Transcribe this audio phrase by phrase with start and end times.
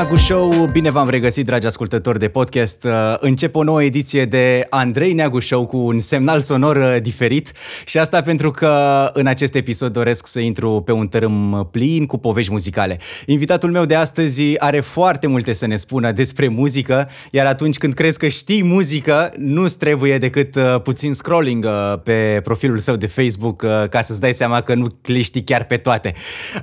[0.00, 2.84] Neagu Show, bine v-am regăsit, dragi ascultători de podcast.
[2.84, 7.52] Uh, încep o nouă ediție de Andrei Neagu Show cu un semnal sonor uh, diferit
[7.84, 12.18] și asta pentru că în acest episod doresc să intru pe un tărâm plin cu
[12.18, 12.98] povești muzicale.
[13.26, 17.94] Invitatul meu de astăzi are foarte multe să ne spună despre muzică, iar atunci când
[17.94, 21.66] crezi că știi muzică, nu-ți trebuie decât uh, puțin scrolling
[22.02, 25.76] pe profilul său de Facebook ca să-ți dai seama că nu le știi chiar pe
[25.76, 26.14] toate.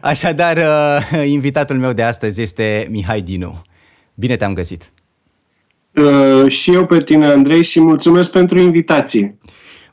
[0.02, 0.60] Așadar,
[1.38, 3.62] invitatul meu de astăzi este Mihai Dinu.
[4.16, 4.91] Bine te-am găsit!
[5.94, 9.38] Uh, și eu pe tine, Andrei, și mulțumesc pentru invitație.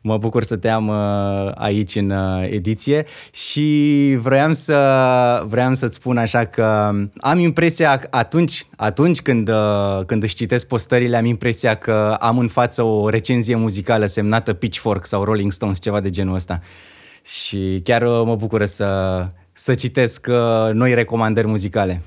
[0.06, 5.94] Mă bucur să te am uh, aici în uh, ediție și vroiam, să, vroiam să-ți
[5.94, 11.74] spun așa că am impresia atunci, atunci când, uh, când își citesc postările, am impresia
[11.74, 16.34] că am în față o recenzie muzicală semnată Pitchfork sau Rolling Stones, ceva de genul
[16.34, 16.60] ăsta.
[17.22, 19.20] Și chiar mă bucură să,
[19.52, 20.26] să citesc
[20.72, 22.02] noi recomandări muzicale.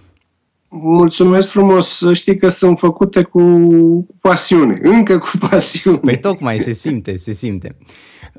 [0.70, 3.42] Mulțumesc frumos, să știi că sunt făcute cu
[4.22, 5.98] pasiune, încă cu pasiune.
[5.98, 7.76] Păi tocmai, se simte, se simte.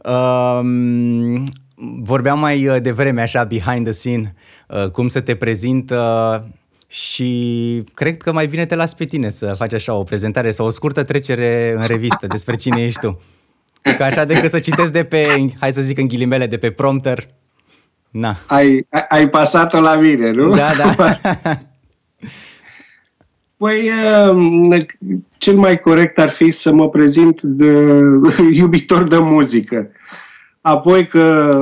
[0.04, 1.44] Um,
[2.02, 4.34] vorbeam mai uh, devreme așa, behind the scene,
[4.68, 6.40] uh, cum să te prezint uh,
[6.86, 10.66] și cred că mai bine te las pe tine să faci așa o prezentare sau
[10.66, 13.20] o scurtă trecere în revistă despre cine ești tu.
[13.96, 15.26] Că așa decât să citesc de pe,
[15.60, 17.28] hai să zic în ghilimele, de pe prompter,
[18.10, 18.36] na.
[18.46, 20.54] Ai, ai pasat-o la mine, nu?
[20.54, 21.16] Da, da.
[23.56, 23.90] Păi,
[24.30, 24.74] um,
[25.38, 28.00] cel mai corect ar fi să mă prezint de
[28.60, 29.90] iubitor de muzică.
[30.60, 31.60] Apoi că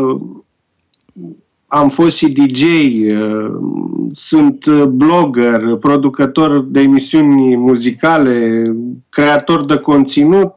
[1.66, 3.52] am fost și DJ, uh,
[4.12, 8.64] sunt blogger, producător de emisiuni muzicale,
[9.08, 10.54] creator de conținut,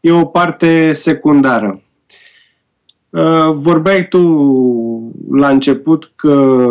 [0.00, 1.82] e o parte secundară.
[3.10, 4.22] Uh, vorbeai tu
[5.30, 6.62] la început că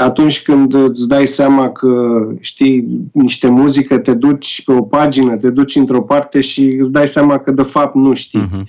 [0.00, 5.50] atunci când îți dai seama că știi niște muzică, te duci pe o pagină, te
[5.50, 8.48] duci într-o parte și îți dai seama că de fapt nu știi.
[8.48, 8.62] Uh-huh.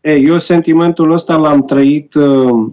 [0.00, 2.66] Ei, eu sentimentul ăsta l-am trăit uh,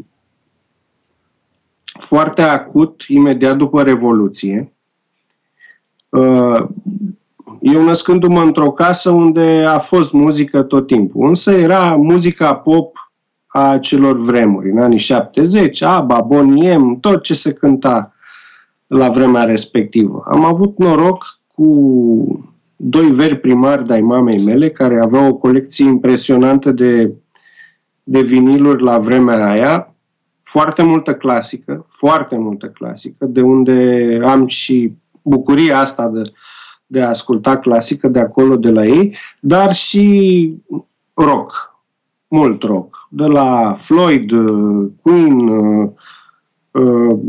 [2.00, 4.74] foarte acut, imediat după Revoluție.
[6.10, 6.68] Uh,
[7.62, 13.07] eu născându-mă într-o casă unde a fost muzică tot timpul, însă era muzica pop
[13.58, 18.14] a celor vremuri, în anii 70, ABBA, Boniem, tot ce se cânta
[18.88, 20.24] la vremea respectivă.
[20.26, 26.72] Am avut noroc cu doi veri primari de-ai mamei mele, care aveau o colecție impresionantă
[26.72, 27.14] de,
[28.04, 29.96] de viniluri la vremea aia,
[30.44, 36.22] foarte multă clasică, foarte multă clasică, de unde am și bucuria asta de,
[36.86, 40.54] de a asculta clasică de acolo, de la ei, dar și
[41.14, 41.68] rock,
[42.28, 45.90] mult rock, de la Floyd, uh, Queen, uh,
[46.72, 47.20] uh,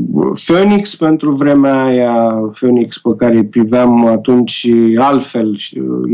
[0.46, 5.56] Phoenix pentru vremea aia, Phoenix pe care îi priveam atunci altfel,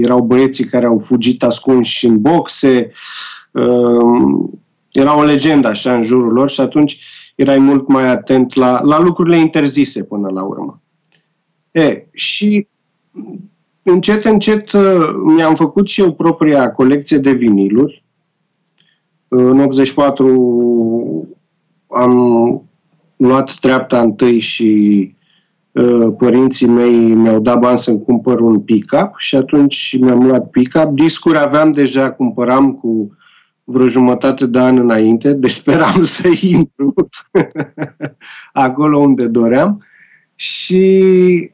[0.02, 2.92] erau băieții care au fugit ascunși în boxe,
[4.91, 7.00] era o legendă așa în jurul lor și atunci
[7.34, 10.82] erai mult mai atent la, la lucrurile interzise până la urmă.
[11.70, 12.66] E, și
[13.82, 14.70] încet, încet
[15.25, 18.03] mi-am făcut și eu propria colecție de viniluri,
[19.29, 21.29] în 84
[21.87, 22.62] am
[23.17, 25.15] luat treapta întâi și
[25.73, 30.91] uh, părinții mei mi-au dat bani să-mi cumpăr un pick-up și atunci mi-am luat pick-up.
[30.95, 33.17] Discuri aveam deja, cumpăram cu
[33.65, 36.95] vreo jumătate de an înainte, deci speram să intru
[38.53, 39.85] acolo unde doream
[40.35, 41.51] și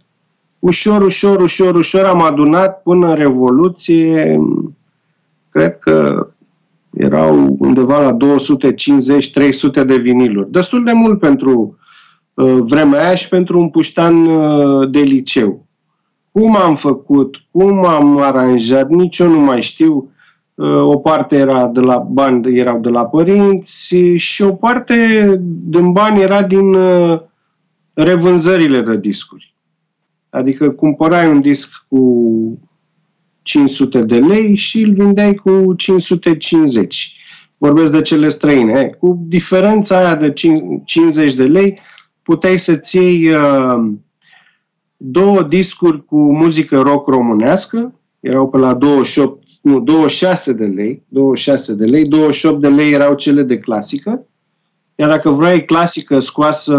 [0.58, 4.40] ușor, ușor, ușor, ușor am adunat până în Revoluție,
[5.50, 6.28] cred că
[6.90, 8.16] erau undeva la
[9.82, 10.50] 250-300 de viniluri.
[10.50, 11.78] Destul de mult pentru
[12.34, 15.66] uh, vremea aia și pentru un puștan uh, de liceu.
[16.32, 20.10] Cum am făcut, cum am aranjat, nici eu nu mai știu.
[20.54, 25.92] Uh, o parte era de la bani, erau de la părinți și o parte din
[25.92, 27.20] bani era din uh,
[27.92, 29.54] revânzările de discuri.
[30.30, 31.98] Adică cumpărai un disc cu
[33.50, 37.16] 500 de lei și îl vindeai cu 550.
[37.58, 38.84] Vorbesc de cele străine.
[38.84, 40.32] Cu diferența aia de
[40.84, 41.78] 50 de lei
[42.22, 43.92] puteai să-ți iei uh,
[44.96, 51.74] două discuri cu muzică rock românească, erau pe la 28, nu, 26 de lei, 26
[51.74, 54.26] de lei, 28 de lei erau cele de clasică,
[54.94, 56.74] iar dacă vrei clasică scoasă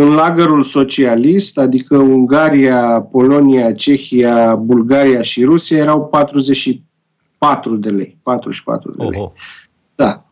[0.00, 8.18] în lagărul socialist, adică Ungaria, Polonia, Cehia, Bulgaria și Rusia, erau 44 de lei.
[8.22, 9.20] 44 de lei.
[9.20, 9.32] Oho.
[9.94, 10.24] Da.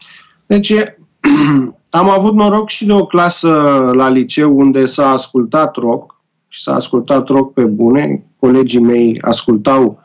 [0.46, 0.72] Deci
[1.90, 3.50] am avut noroc și de o clasă
[3.92, 8.26] la liceu unde s-a ascultat rock și s-a ascultat rock pe bune.
[8.38, 10.02] Colegii mei ascultau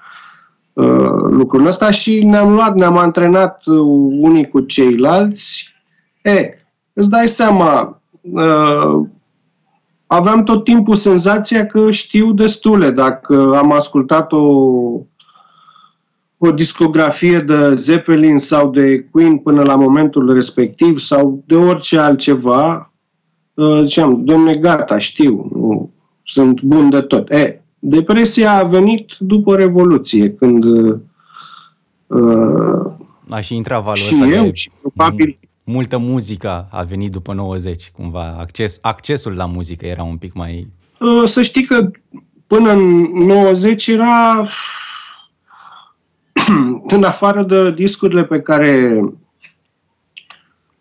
[0.74, 3.80] uh, lucrul ăsta și ne-am luat, ne-am antrenat uh,
[4.19, 5.74] unii cu ceilalți.
[6.22, 6.54] E,
[6.94, 9.07] îți dai seama, uh,
[10.13, 12.90] aveam tot timpul senzația că știu destule.
[12.90, 14.44] Dacă am ascultat o,
[16.38, 22.92] o discografie de Zeppelin sau de Queen până la momentul respectiv sau de orice altceva,
[23.54, 25.92] uh, ziceam, domne, gata, știu, nu,
[26.24, 27.30] sunt bun de tot.
[27.30, 31.00] E, depresia a venit după Revoluție, când uh,
[33.30, 35.38] a și intrat valul și ăsta eu, de și probabil
[35.71, 38.35] multă muzică a venit după 90, cumva.
[38.39, 40.68] Acces, accesul la muzică era un pic mai...
[41.00, 41.91] Uh, să știi că
[42.47, 44.44] până în 90 era
[46.95, 49.00] în afară de discurile pe care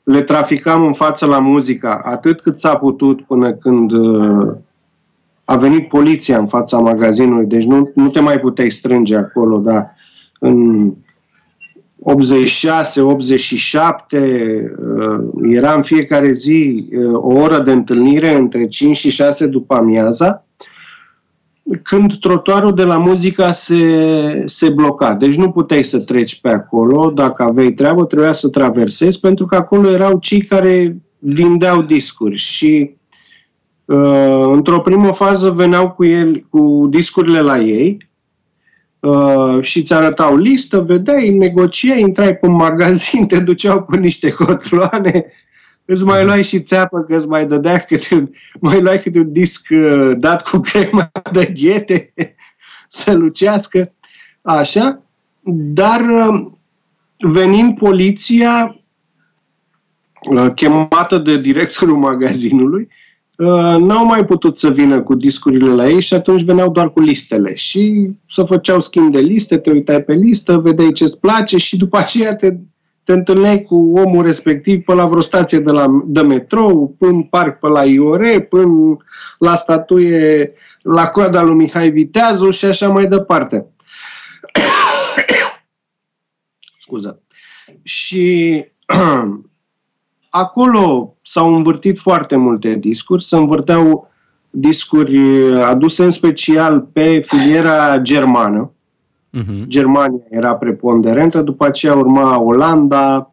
[0.03, 4.57] le traficam în față la muzica, atât cât s-a putut până când uh,
[5.45, 9.95] a venit poliția în fața magazinului, deci nu, nu te mai puteai strânge acolo, dar
[10.39, 10.91] în
[12.03, 19.11] 86, 87, uh, era în fiecare zi uh, o oră de întâlnire între 5 și
[19.11, 20.45] 6 după amiaza,
[21.83, 25.15] când trotuarul de la muzica se, se bloca.
[25.15, 29.57] Deci nu puteai să treci pe acolo, dacă aveai treabă, trebuia să traversezi, pentru că
[29.57, 32.37] acolo erau cei care vindeau discuri.
[32.37, 32.91] Și
[33.85, 38.10] uh, într-o primă fază veneau cu, el, cu discurile la ei,
[39.01, 44.31] Uh, și îți arătau listă, vedeai, negociai, intrai pe un magazin, te duceau cu niște
[44.31, 45.27] cotloane,
[45.85, 48.31] îți mai luai și țeapă că îți mai dădea câte un,
[48.61, 52.15] mai luai câte un disc uh, dat cu crema de ghete
[52.89, 53.93] să lucească,
[54.43, 55.03] așa,
[55.75, 56.47] dar uh,
[57.19, 58.81] venind poliția
[60.31, 63.00] uh, chemată de directorul magazinului, Uh,
[63.79, 67.55] n-au mai putut să vină cu discurile la ei și atunci veneau doar cu listele
[67.55, 71.99] și să făceau schimb de liste, te uitai pe listă, vedeai ce-ți place și după
[71.99, 72.57] aceea te,
[73.05, 77.59] te întâlneai cu omul respectiv pe la vreo stație de, la, de metrou, până parc
[77.59, 78.97] pe la Iore, până
[79.39, 80.53] la statuie
[80.83, 83.67] la coada lui Mihai Viteazu și așa mai departe.
[86.81, 87.23] Scuză.
[87.83, 88.65] Și
[90.31, 94.11] acolo s-au învârtit foarte multe discuri, se învârteau
[94.51, 95.19] discuri
[95.65, 98.71] aduse în special pe filiera germană.
[99.39, 99.67] Uh-huh.
[99.67, 103.33] Germania era preponderentă, după aceea urma Olanda.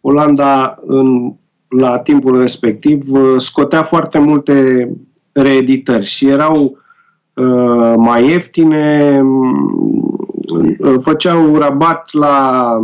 [0.00, 1.32] Olanda, în,
[1.68, 3.06] la timpul respectiv,
[3.36, 4.88] scotea foarte multe
[5.32, 6.78] reeditări și erau
[7.34, 9.20] uh, mai ieftine,
[10.78, 12.78] uh, făceau rabat la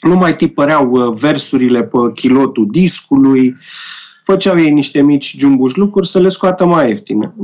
[0.00, 3.56] nu mai tipăreau uh, versurile pe chilotul discului,
[4.24, 7.34] făceau ei niște mici jumbuș lucruri să le scoată mai ieftine.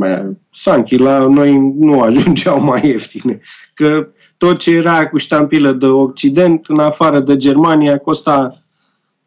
[0.50, 3.40] Sanchi, la noi nu ajungeau mai ieftine,
[3.74, 8.48] că tot ce era cu ștampilă de Occident, în afară de Germania, costa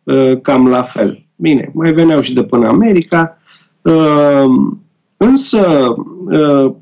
[0.04, 1.26] uh, cam la fel.
[1.36, 3.38] Bine, mai veneau și de până America,
[3.82, 4.46] uh,
[5.18, 5.94] însă
[6.26, 6.74] uh,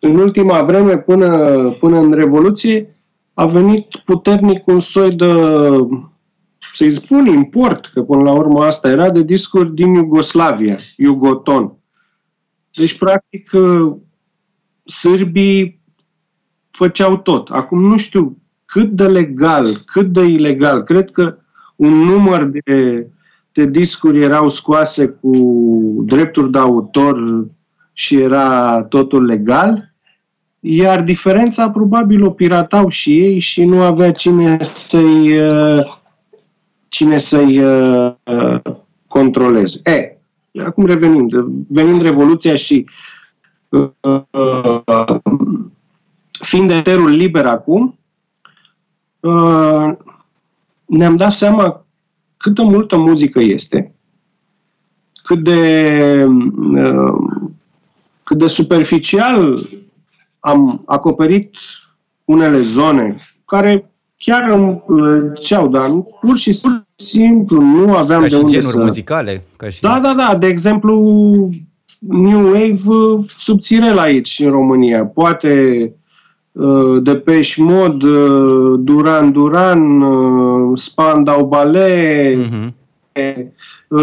[0.00, 1.28] în ultima vreme, până,
[1.80, 2.97] până în Revoluție,
[3.38, 5.34] a venit puternic un soi de,
[6.58, 11.72] să-i spun, import, că până la urmă asta era, de discuri din Iugoslavia, Iugoton.
[12.74, 13.50] Deci, practic,
[14.84, 15.80] sârbii
[16.70, 17.48] făceau tot.
[17.48, 20.82] Acum nu știu cât de legal, cât de ilegal.
[20.82, 21.38] Cred că
[21.76, 23.06] un număr de,
[23.52, 25.32] de discuri erau scoase cu
[26.04, 27.46] drepturi de autor
[27.92, 29.94] și era totul legal,
[30.60, 35.96] iar diferența probabil o piratau și ei și nu avea cine să-i uh,
[36.88, 38.14] cine să-i uh,
[39.06, 39.80] controleze.
[39.84, 40.16] E,
[40.64, 41.28] acum revenim,
[41.68, 42.86] venind Revoluția și
[43.68, 43.90] uh,
[46.30, 47.98] fiind eterul liber acum,
[50.84, 51.84] ne-am dat seama
[52.36, 53.94] cât de multă muzică este,
[55.22, 56.26] cât de,
[58.22, 59.68] cât de superficial
[60.48, 61.54] am acoperit
[62.24, 65.90] unele zone care chiar îmi plăceau, dar
[66.20, 66.60] pur și
[66.94, 68.82] simplu nu aveam ca de și unde genuri să...
[68.82, 69.44] muzicale?
[69.56, 69.80] Ca și...
[69.80, 70.36] Da, da, da.
[70.36, 70.94] De exemplu,
[71.98, 75.04] New Wave subțirel aici, în România.
[75.04, 75.52] Poate
[76.52, 82.72] uh, Depeche Mode, uh, Duran Duran, uh, Spandau Ballet, uh-huh.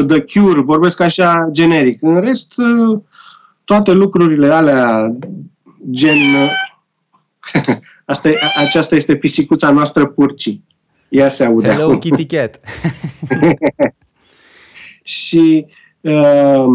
[0.07, 1.97] The Cure, vorbesc așa generic.
[2.01, 2.53] În rest,
[3.63, 5.15] toate lucrurile alea
[5.89, 6.17] gen...
[8.05, 10.63] Asta e, aceasta este pisicuța noastră purcii.
[11.09, 11.99] Ea se aude Hello, acum.
[11.99, 12.59] Kitty Cat.
[15.03, 15.65] și
[16.01, 16.65] uh,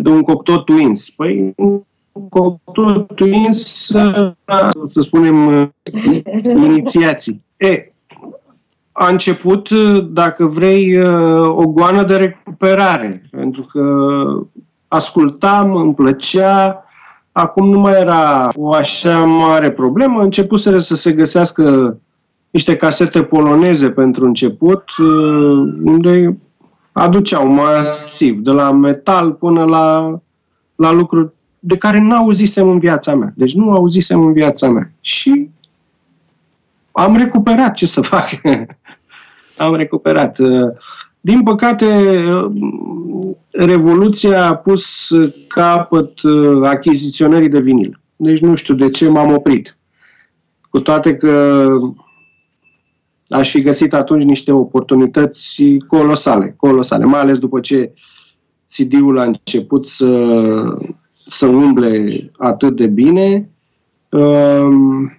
[0.00, 1.10] de un cocteau twins.
[1.10, 1.54] Păi
[2.28, 3.06] cu totul
[3.52, 4.34] să,
[4.84, 5.72] să spunem,
[6.66, 7.44] inițiații.
[7.56, 7.92] E,
[8.92, 9.70] a început,
[10.12, 11.02] dacă vrei,
[11.44, 13.82] o goană de recuperare, pentru că
[14.88, 16.84] ascultam, îmi plăcea,
[17.32, 21.96] acum nu mai era o așa mare problemă, începuseră să se găsească
[22.50, 24.84] niște casete poloneze pentru început,
[25.84, 26.38] unde
[26.92, 30.18] aduceau masiv, de la metal până la,
[30.74, 33.32] la lucruri de care nu auzisem în viața mea.
[33.34, 34.90] Deci nu auzisem în viața mea.
[35.00, 35.50] Și
[36.92, 38.28] am recuperat ce să fac.
[39.66, 40.38] am recuperat.
[41.20, 41.86] Din păcate,
[43.50, 45.08] Revoluția a pus
[45.46, 46.12] capăt
[46.64, 48.00] achiziționării de vinil.
[48.16, 49.78] Deci nu știu de ce m-am oprit.
[50.68, 51.66] Cu toate că
[53.28, 57.92] aș fi găsit atunci niște oportunități colosale, colosale, mai ales după ce
[58.76, 60.32] CD-ul a început să,
[61.12, 63.50] să umble atât de bine,
[64.10, 65.12] um,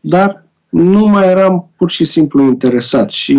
[0.00, 3.38] dar nu mai eram pur și simplu interesat și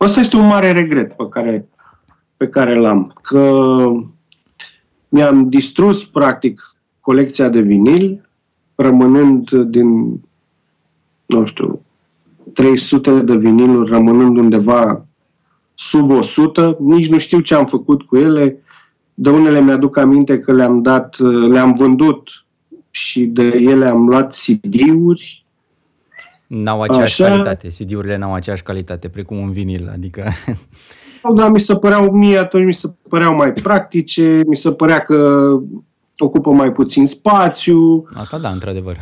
[0.00, 1.68] ăsta este un mare regret pe care,
[2.36, 3.64] pe care l-am, că
[5.08, 8.28] mi-am distrus practic colecția de vinil,
[8.74, 10.20] rămânând din,
[11.26, 11.80] nu știu,
[12.52, 15.06] 300 de viniluri rămânând undeva
[15.74, 18.62] sub 100, nici nu știu ce am făcut cu ele.
[19.14, 22.44] De unele mi-aduc aminte că le-am dat, le-am vândut
[22.90, 25.45] și de ele am luat CD-uri.
[26.46, 27.30] N-au aceeași Așa.
[27.30, 30.24] calitate, CD-urile n-au aceeași calitate, precum un vinil, adică...
[31.34, 35.48] Da, mi se păreau mie atunci, mi se păreau mai practice, mi se părea că
[36.18, 38.06] ocupă mai puțin spațiu.
[38.14, 38.96] Asta da, într-adevăr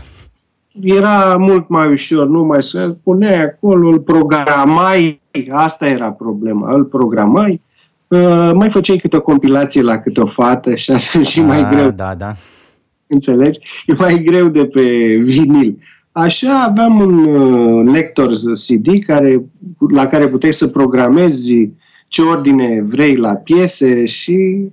[0.82, 5.20] era mult mai ușor, nu mai să puneai acolo, îl programai,
[5.50, 7.60] asta era problema, îl programai,
[8.08, 11.70] uh, mai făceai câte o compilație la câte o fată și așa și mai A,
[11.70, 11.90] greu.
[11.90, 12.32] Da, da.
[13.06, 13.58] Înțelegi?
[13.86, 14.82] E mai greu de pe
[15.22, 15.78] vinil.
[16.16, 19.44] Așa aveam un uh, lector CD care,
[19.92, 21.70] la care puteai să programezi
[22.08, 24.68] ce ordine vrei la piese și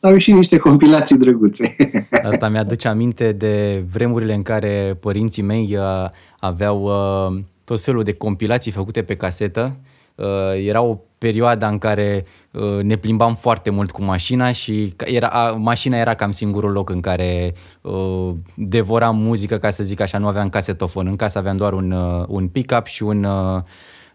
[0.00, 1.76] au ieșit niște compilații drăguțe.
[2.30, 6.10] Asta mi-aduce aminte de vremurile în care părinții mei uh,
[6.40, 9.78] aveau uh, tot felul de compilații făcute pe casetă.
[10.14, 15.26] Uh, era o perioadă în care uh, ne plimbam foarte mult cu mașina și era,
[15.26, 20.18] a, mașina era cam singurul loc în care uh, devoram muzică, ca să zic așa,
[20.18, 21.06] nu aveam casetofon.
[21.06, 23.24] În casă aveam doar un, uh, un pick-up și un...
[23.24, 23.62] Uh,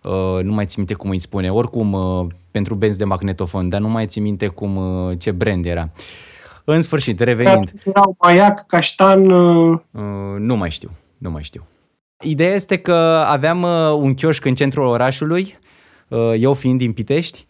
[0.06, 3.82] Uh, nu mai țin minte cum îi spune, oricum uh, pentru benzi de magnetofon, dar
[3.82, 5.90] nu mai țin minte cum, uh, ce brand era.
[6.64, 7.72] În sfârșit, revenind.
[7.84, 9.32] Erau maiac, caștan...
[9.32, 9.80] Uh...
[10.38, 11.68] Nu mai știu, nu mai știu.
[12.24, 12.94] Ideea este că
[13.28, 13.66] aveam
[14.00, 15.56] un chioșc în centrul orașului,
[16.38, 17.46] eu fiind din Pitești,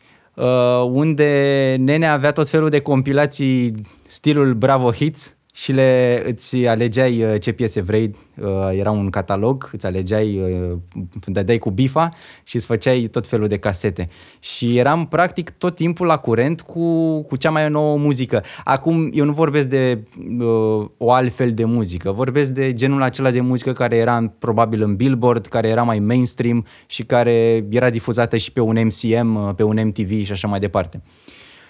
[0.91, 3.74] unde nene avea tot felul de compilații
[4.07, 9.70] stilul Bravo Hits, și le, îți alegeai uh, ce piese vrei, uh, era un catalog,
[9.72, 10.78] îți alegeai, uh,
[11.26, 12.10] dădeai cu bifa
[12.44, 14.10] și îți făceai tot felul de casete.
[14.40, 18.44] Și eram practic tot timpul la curent cu, cu cea mai nouă muzică.
[18.64, 20.04] Acum eu nu vorbesc de
[20.40, 24.96] uh, o altfel de muzică, vorbesc de genul acela de muzică care era probabil în
[24.96, 29.82] Billboard, care era mai mainstream și care era difuzată și pe un MCM, pe un
[29.86, 31.02] MTV și așa mai departe.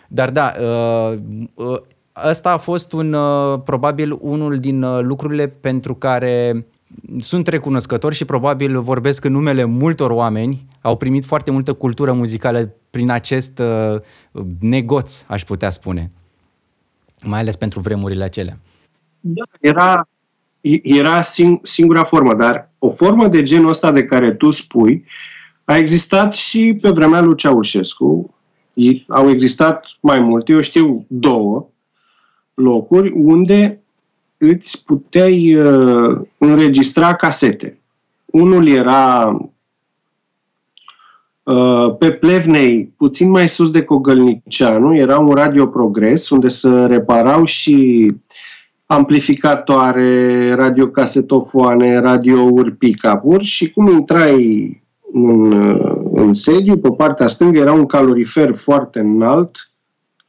[0.08, 1.18] Dar da, uh,
[1.54, 1.82] uh,
[2.24, 6.66] ăsta a fost un, uh, probabil unul din uh, lucrurile pentru care
[7.20, 12.74] sunt recunoscător și probabil vorbesc în numele multor oameni, au primit foarte multă cultură muzicală
[12.90, 13.98] prin acest uh,
[14.60, 16.12] negoț, aș putea spune.
[17.24, 18.58] Mai ales pentru vremurile acelea.
[19.20, 20.08] Da, era,
[20.82, 25.06] era sing, singura formă, dar o formă de genul ăsta de care tu spui
[25.64, 28.34] a existat și pe vremea lui Ceaușescu.
[29.08, 31.70] Au existat mai multe, eu știu două,
[32.56, 33.80] locuri unde
[34.38, 37.80] îți puteai uh, înregistra casete.
[38.26, 39.38] Unul era
[41.44, 47.46] uh, pe Plevnei, puțin mai sus de Cogălnicianu, era un radio progres unde se reparau
[47.46, 48.12] și
[48.86, 54.84] amplificatoare, radiocasetofoane, radiouri, pick-up-uri și cum intrai
[55.14, 59.70] în, uh, în sediu, pe partea stângă era un calorifer foarte înalt,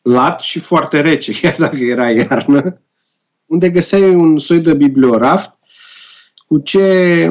[0.07, 2.81] lat și foarte rece, chiar dacă era iarnă,
[3.47, 5.47] unde găseai un soi de biblioraf
[6.47, 7.29] cu ce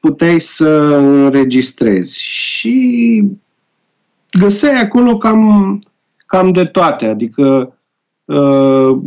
[0.00, 2.22] puteai să înregistrezi.
[2.22, 3.22] Și
[4.38, 5.78] găseai acolo cam,
[6.26, 7.78] cam de toate, adică
[8.24, 8.98] uh,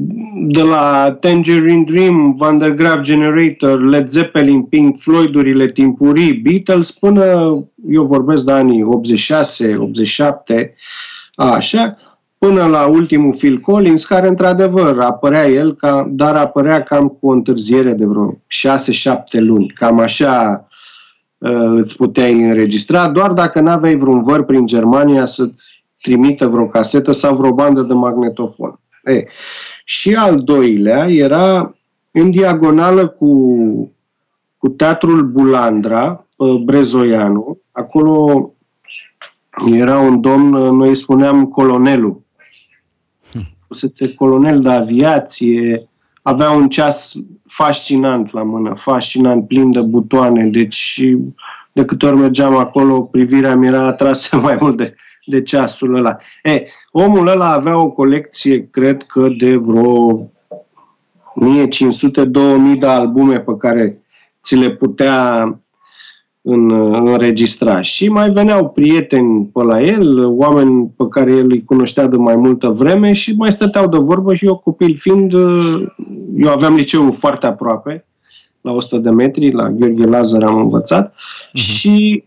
[0.48, 7.24] de la Tangerine Dream, Van der Graaf Generator, Led Zeppelin, Pink Floyd-urile timpurii, Beatles, până
[7.90, 10.76] eu vorbesc de anii 86, 87,
[11.36, 11.98] așa,
[12.40, 17.32] până la ultimul Phil Collins, care într-adevăr apărea el, ca, dar apărea cam cu o
[17.32, 18.42] întârziere de vreo
[19.38, 19.68] 6-7 luni.
[19.68, 20.68] Cam așa
[21.38, 27.12] uh, îți puteai înregistra, doar dacă n-aveai vreun văr prin Germania să-ți trimită vreo casetă
[27.12, 28.80] sau vreo bandă de magnetofon.
[29.04, 29.24] E,
[29.84, 31.76] și al doilea era
[32.12, 33.36] în diagonală cu,
[34.58, 36.26] cu Teatrul Bulandra,
[36.66, 37.58] Brezoianu.
[37.72, 38.52] Acolo
[39.72, 42.22] era un domn, noi îi spuneam colonelul.
[43.70, 45.90] Fusese colonel de aviație,
[46.22, 51.02] avea un ceas fascinant la mână, fascinant, plin de butoane, deci
[51.72, 54.96] de câte ori mergeam acolo, privirea mi era atrasă mai mult de,
[55.26, 56.18] de ceasul ăla.
[56.44, 60.30] E, omul ăla avea o colecție, cred că de vreo
[61.40, 64.02] 1500-2000 de albume pe care
[64.44, 65.44] ți le putea
[66.50, 66.72] în,
[67.08, 67.82] înregistra.
[67.82, 72.36] Și mai veneau prieteni pe la el, oameni pe care el îi cunoștea de mai
[72.36, 75.34] multă vreme și mai stăteau de vorbă și eu copil fiind,
[76.38, 78.06] eu aveam liceul foarte aproape,
[78.62, 81.52] la 100 de metri, la Gheorghe Lazar am învățat uh-huh.
[81.52, 82.24] și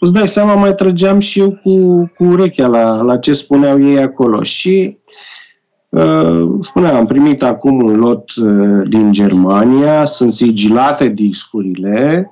[0.00, 3.98] îți dai seama, mai trăgeam și eu cu, cu urechea la, la ce spuneau ei
[3.98, 4.42] acolo.
[4.42, 4.98] Și
[5.88, 12.30] uh, spuneam, am primit acum un lot uh, din Germania, sunt sigilate discurile,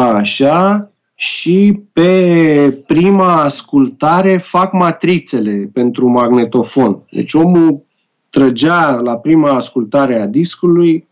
[0.00, 7.02] așa, și pe prima ascultare fac matrițele pentru magnetofon.
[7.10, 7.84] Deci omul
[8.30, 11.08] trăgea la prima ascultare a discului,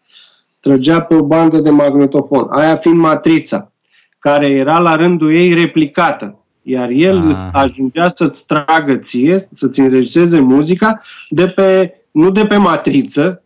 [0.61, 3.73] trăgea pe o bandă de magnetofon, aia fiind matrița
[4.19, 6.39] care era la rândul ei replicată.
[6.63, 7.49] Iar el ah.
[7.53, 13.43] ajungea să-ți tragă ție, să-ți înregistreze muzica de pe, nu de pe matriță,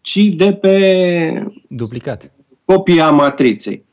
[0.00, 1.46] ci de pe...
[1.68, 2.30] Duplicat.
[2.64, 3.86] Copia matriței.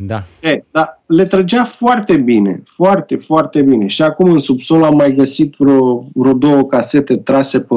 [0.00, 0.22] Da.
[0.40, 3.86] E, dar le trăgea foarte bine, foarte, foarte bine.
[3.86, 7.74] Și acum în subsol am mai găsit vreo, vreo două casete trase pe,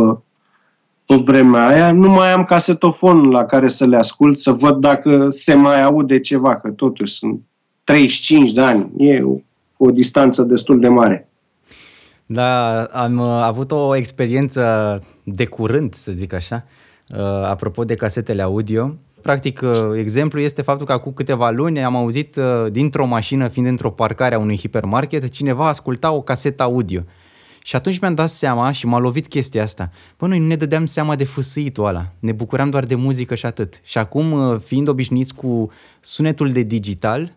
[1.06, 5.28] pe vremea aia, nu mai am casetofon la care să le ascult, să văd dacă
[5.30, 7.42] se mai aude ceva, că totuși sunt
[7.84, 9.36] 35 de ani, e o,
[9.78, 11.30] o distanță destul de mare.
[12.26, 14.64] Da, am uh, avut o experiență
[15.24, 16.66] de curând, să zic așa,
[17.10, 18.96] uh, apropo de casetele audio.
[19.22, 23.92] Practic, uh, exemplu este faptul că acum câteva luni am auzit dintr-o mașină, fiind într-o
[23.92, 27.02] parcare a unui hipermarket, cineva asculta o casetă audio.
[27.64, 29.92] Și atunci mi-am dat seama și m-a lovit chestia asta.
[30.18, 32.12] Bă, noi nu ne dădeam seama de fâsâitul ăla.
[32.20, 33.82] Ne bucuram doar de muzică și atât.
[33.84, 35.68] Și acum, uh, fiind obișnuiți cu
[36.00, 37.36] sunetul de digital,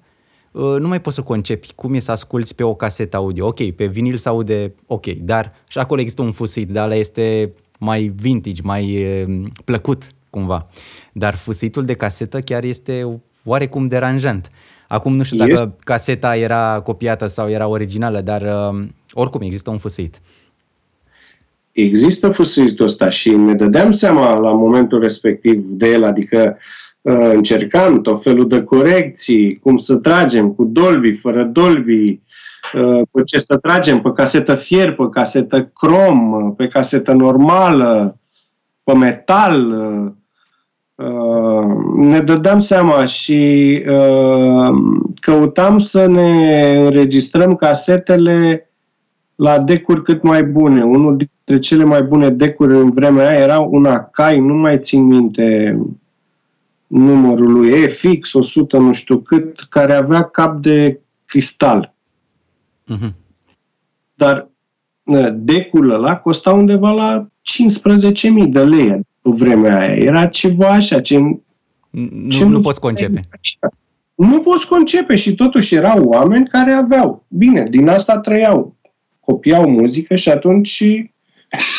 [0.52, 3.46] uh, nu mai poți să concepi cum e să asculti pe o casetă audio.
[3.46, 7.52] Ok, pe vinil se aude ok, dar și acolo există un fusăit, dar ăla este
[7.78, 10.66] mai vintage, mai uh, plăcut cumva.
[11.12, 14.50] Dar fusăitul de casetă chiar este oarecum deranjant.
[14.88, 15.84] Acum nu știu dacă e?
[15.84, 20.20] caseta era copiată sau era originală, dar uh, oricum există un fâsâit.
[21.72, 26.58] Există fâsâitul ăsta și ne dădeam seama la momentul respectiv de el, adică
[27.00, 32.20] uh, încercam tot felul de corecții, cum să tragem cu Dolby, fără Dolby,
[32.74, 38.18] uh, pe ce să tragem, pe casetă fier, pe casetă crom, pe casetă normală,
[38.84, 40.12] pe metal, uh, Uh,
[41.96, 44.76] ne dădeam seama și uh,
[45.20, 48.68] căutam să ne înregistrăm casetele
[49.34, 50.84] la decuri cât mai bune.
[50.84, 55.02] Unul dintre cele mai bune decuri în vremea aia era un Akai, nu mai țin
[55.02, 55.78] minte
[56.86, 61.94] numărul lui, EFX 100 nu știu cât, care avea cap de cristal.
[62.92, 63.12] Uh-huh.
[64.14, 64.48] Dar
[65.02, 67.26] uh, decul ăla costa undeva la
[68.44, 69.94] 15.000 de lei pe vremea aia.
[69.94, 71.18] Era ceva așa ce...
[71.90, 73.20] Nu, ce nu, nu poți concepe.
[73.40, 73.76] Așa.
[74.14, 77.24] Nu poți concepe și totuși erau oameni care aveau.
[77.28, 78.76] Bine, din asta trăiau.
[79.20, 80.82] Copiau muzică și atunci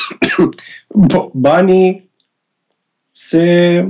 [1.33, 2.09] banii
[3.11, 3.85] se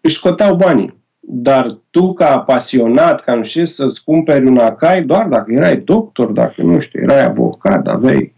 [0.00, 1.00] își scoteau banii.
[1.20, 6.30] Dar tu, ca pasionat, ca nu știu, să-ți cumperi un acai, doar dacă erai doctor,
[6.30, 8.34] dacă nu știu, erai avocat, aveai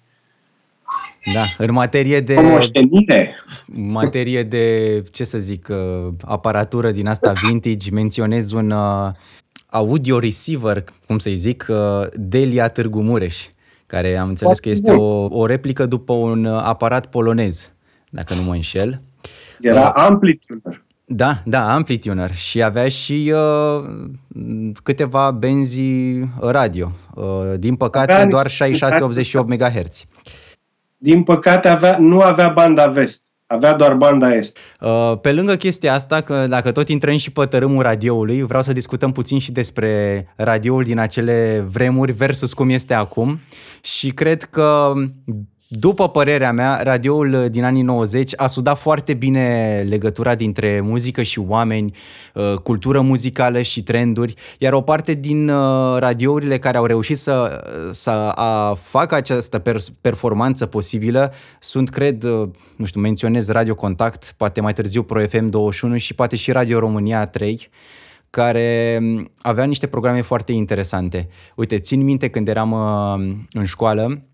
[1.33, 2.37] da, în materie de...
[2.41, 3.37] Moștenire.
[3.67, 9.11] materie de, ce să zic, uh, aparatură din asta vintage, menționez un uh,
[9.67, 13.45] audio receiver, cum să-i zic, uh, Delia Târgu Mureș,
[13.87, 17.73] care am înțeles că este o, o replică după un aparat polonez,
[18.11, 19.01] dacă nu mă înșel.
[19.61, 20.83] Era amplituner.
[21.07, 23.85] Da, da, amplituner și avea și uh,
[24.83, 25.83] câteva benzi
[26.41, 26.93] radio.
[27.15, 27.25] Uh,
[27.59, 28.53] din păcate, avea doar 66-88
[29.47, 30.07] MHz
[31.05, 33.23] din păcate avea, nu avea banda vest.
[33.47, 34.59] Avea doar banda est.
[34.81, 38.73] Uh, pe lângă chestia asta, că dacă tot intrăm și pe tărâmul radioului, vreau să
[38.73, 43.41] discutăm puțin și despre radioul din acele vremuri versus cum este acum
[43.81, 44.93] și cred că
[45.79, 51.39] după părerea mea, radioul din anii 90 a sudat foarte bine legătura dintre muzică și
[51.39, 51.97] oameni,
[52.35, 57.65] uh, cultură muzicală și trenduri, iar o parte din uh, radiourile care au reușit să,
[57.91, 59.63] să a, facă această
[60.01, 65.49] performanță posibilă sunt, cred, uh, nu știu, menționez Radio Contact, poate mai târziu Pro FM
[65.49, 67.69] 21 și poate și Radio România 3,
[68.31, 71.29] care um, aveau niște programe foarte interesante.
[71.55, 72.73] Uite, țin minte când eram
[73.53, 74.25] în școală,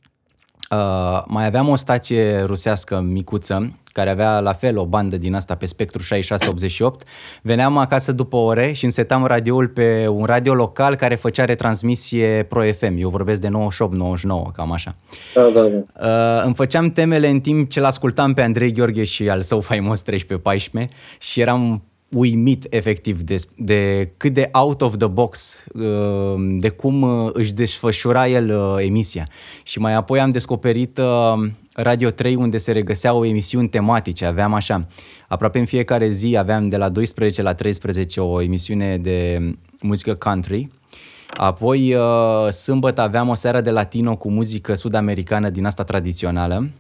[0.74, 5.54] Uh, mai aveam o stație rusească micuță, care avea la fel o bandă din asta
[5.54, 7.06] pe spectru 6688.
[7.42, 12.62] Veneam acasă după ore și însetam radioul pe un radio local care făcea retransmisie Pro
[12.62, 12.96] FM.
[12.98, 13.50] Eu vorbesc de 98-99,
[14.52, 14.96] cam așa.
[15.35, 15.83] Da, da, da.
[16.06, 20.02] Uh, îmi făceam temele în timp ce l-ascultam pe Andrei Gheorghe și al său faimos
[20.04, 20.85] 13-14
[21.18, 27.03] și eram uimit efectiv de, de cât de out of the box, uh, de cum
[27.03, 29.29] uh, își desfășura el uh, emisia.
[29.62, 31.01] Și mai apoi am descoperit
[31.75, 34.25] Radio 3 unde se regăseau emisiuni tematice.
[34.25, 34.87] Aveam așa,
[35.29, 39.40] aproape în fiecare zi aveam de la 12 la 13 o emisiune de
[39.83, 40.70] muzică country.
[41.35, 41.96] Apoi
[42.51, 46.70] sâmbătă aveam o seară de latino cu muzică sud-americană din asta tradițională.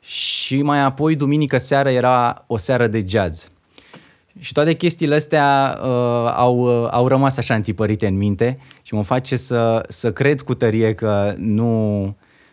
[0.00, 3.50] Și mai apoi duminică seara era o seară de jazz.
[4.38, 9.02] Și toate chestiile astea uh, au, uh, au rămas așa întipărite în minte și mă
[9.02, 12.02] face să, să cred cu tărie că nu...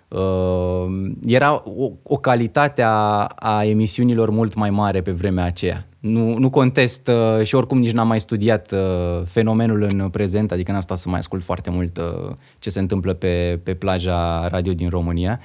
[0.07, 0.85] Uh,
[1.25, 5.87] era o, o calitate a, a emisiunilor mult mai mare pe vremea aceea.
[5.99, 10.71] Nu, nu contest uh, și oricum nici n-am mai studiat uh, fenomenul în prezent, adică
[10.71, 14.73] n-am stat să mai ascult foarte mult uh, ce se întâmplă pe, pe plaja radio
[14.73, 15.39] din România,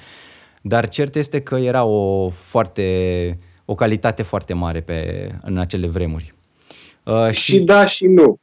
[0.62, 2.83] dar cert este că era o foarte
[3.64, 6.33] o calitate foarte mare pe, în acele vremuri.
[7.05, 7.40] Uh, și...
[7.40, 8.40] și da și nu.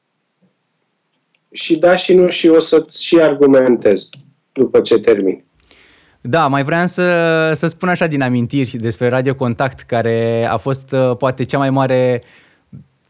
[1.52, 4.10] Și da și nu și o să-ți și argumentez
[4.52, 5.44] după ce termin.
[6.22, 10.92] Da, mai vreau să, să spun așa din amintiri despre Radio Contact, care a fost
[10.92, 12.24] uh, poate cea mai mare,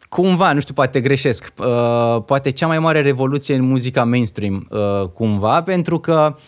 [0.10, 5.08] cumva, nu știu, poate greșesc, uh, poate cea mai mare revoluție în muzica mainstream, uh,
[5.08, 6.46] cumva, pentru că uh, Uh,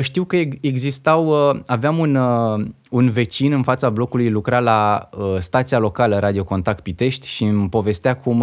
[0.00, 5.78] știu că existau, uh, aveam un, uh, un vecin în fața blocului, lucra la stația
[5.78, 8.42] locală Radio Contact Pitești și îmi povestea cum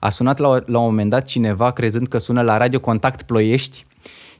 [0.00, 3.84] a sunat la, la un moment dat cineva crezând că sună la Radio Contact Ploiești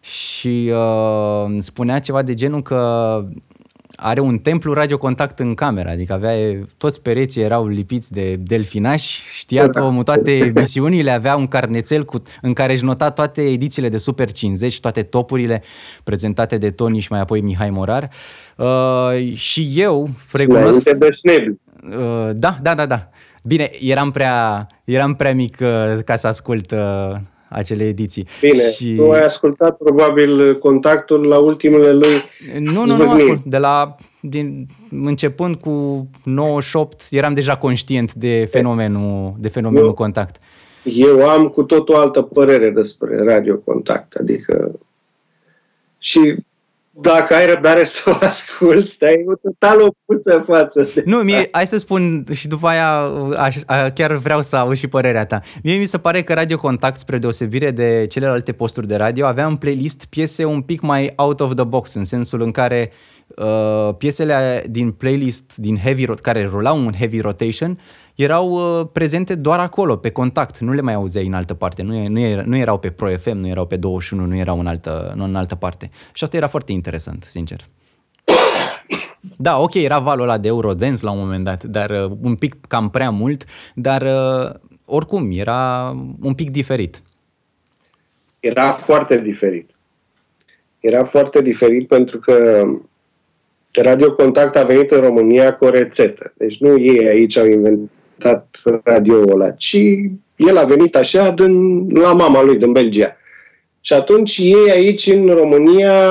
[0.01, 3.25] și uh, spunea ceva de genul că
[3.97, 6.33] are un templu radiocontact în cameră, adică avea,
[6.77, 9.85] toți pereții erau lipiți de delfinași, știa da.
[9.85, 14.33] omul toate emisiunile, avea un carnețel cu, în care își nota toate edițiile de Super
[14.33, 15.63] 50, toate topurile
[16.05, 18.09] prezentate de Tony și mai apoi Mihai Morar.
[18.57, 20.89] Uh, și eu recunosc...
[20.89, 23.09] Uh, da, da, da, da.
[23.43, 27.13] Bine, eram prea, eram prea mic uh, ca să ascult uh,
[27.51, 28.27] acele ediții.
[28.41, 28.95] Bine, și...
[28.95, 32.23] tu ai ascultat probabil contactul la ultimele lui
[32.59, 33.45] Nu, nu, nu ascult.
[33.45, 40.37] De la, din, începând cu 98, eram deja conștient de fenomenul, de fenomenul eu, contact.
[40.85, 44.79] Eu am cu tot o altă părere despre Radio Contact, adică
[45.99, 46.37] și
[46.91, 51.67] dacă ai răbdare să o asculti, ai o total opusă față de Nu, mie, hai
[51.67, 52.89] să spun și după aia
[53.39, 55.41] aș, a, chiar vreau să aud și părerea ta.
[55.63, 59.47] Mie mi se pare că Radio Contact, spre deosebire de celelalte posturi de radio, avea
[59.47, 62.91] în playlist piese un pic mai out of the box, în sensul în care
[63.37, 67.79] uh, piesele din playlist din heavy, care rulau un heavy rotation
[68.23, 72.07] erau uh, prezente doar acolo, pe contact, nu le mai auzeai în altă parte, nu,
[72.09, 75.25] nu, nu erau pe Pro FM, nu erau pe 21, nu erau în altă, nu
[75.25, 75.89] în altă parte.
[76.13, 77.61] Și asta era foarte interesant, sincer.
[79.37, 82.57] Da, ok, era valul ăla de Eurodance la un moment dat, dar uh, un pic
[82.69, 84.55] cam prea mult, dar uh,
[84.85, 87.03] oricum era un pic diferit.
[88.41, 89.71] Era foarte diferit.
[90.79, 92.65] Era foarte diferit pentru că
[93.73, 96.33] Radio Contact a venit în România cu o rețetă.
[96.37, 99.77] Deci nu ei aici au inventat inventat radioul ăla, ci
[100.37, 103.17] el a venit așa din, la mama lui din Belgia.
[103.81, 106.11] Și atunci ei aici în România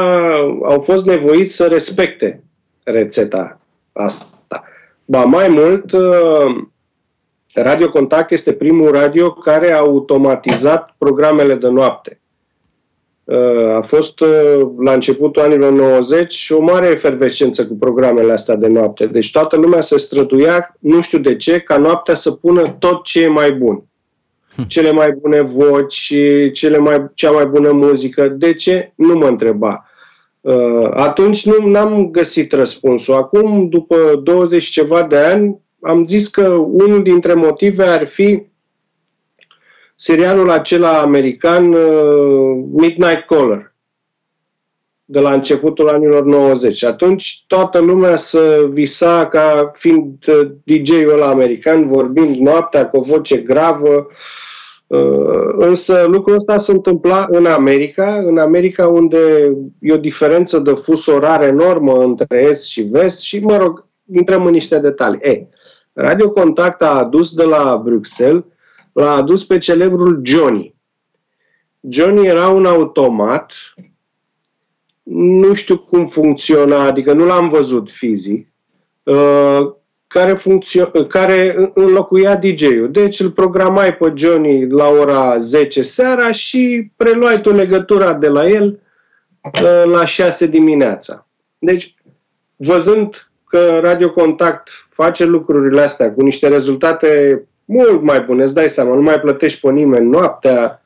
[0.64, 2.44] au fost nevoiți să respecte
[2.84, 3.60] rețeta
[3.92, 4.64] asta.
[5.06, 6.68] Ba mai mult, uh,
[7.54, 12.19] Radio Contact este primul radio care a automatizat programele de noapte.
[13.32, 18.68] Uh, a fost uh, la începutul anilor 90 o mare efervescență cu programele astea de
[18.68, 19.06] noapte.
[19.06, 23.22] Deci toată lumea se străduia, nu știu de ce, ca noaptea să pună tot ce
[23.22, 23.84] e mai bun.
[24.56, 24.68] Hm.
[24.68, 26.14] Cele mai bune voci,
[26.54, 28.28] cele mai, cea mai bună muzică.
[28.28, 28.92] De ce?
[28.96, 29.86] Nu mă întreba.
[30.42, 33.14] Uh, atunci nu am găsit răspunsul.
[33.14, 38.44] Acum, după 20 ceva de ani, am zis că unul dintre motive ar fi
[40.02, 43.74] serialul acela american uh, Midnight Caller.
[45.06, 46.84] de la începutul anilor 90.
[46.84, 53.02] Atunci toată lumea să visa ca fiind uh, DJ-ul ăla american, vorbind noaptea cu o
[53.02, 54.08] voce gravă.
[54.88, 59.18] Uh, însă lucrul ăsta se întâmpla în America, în America unde
[59.80, 64.46] e o diferență de fus orar enormă între est și vest și, mă rog, intrăm
[64.46, 65.20] în niște detalii.
[65.22, 65.48] Ei,
[65.94, 68.44] Radio Contact a adus de la Bruxelles,
[68.92, 70.76] l-a adus pe celebrul Johnny.
[71.80, 73.54] Johnny era un automat
[75.12, 78.48] nu știu cum funcționa, adică nu l-am văzut fizic,
[79.04, 79.72] uh,
[80.08, 82.90] care, funcțio- care înlocuia DJ-ul.
[82.92, 88.48] Deci îl programai pe Johnny la ora 10 seara și preluai tu legătura de la
[88.48, 88.80] el
[89.64, 91.28] uh, la 6 dimineața.
[91.60, 91.96] Deci,
[92.56, 98.70] văzând că Radio Contact face lucrurile astea cu niște rezultate mult mai bune, îți dai
[98.70, 100.82] seama, nu mai plătești pe nimeni noaptea,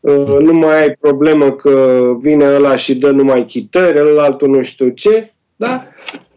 [0.00, 4.62] Uh, nu mai ai problemă că vine ăla și dă numai chitări, ăla altul nu
[4.62, 5.84] știu ce, da?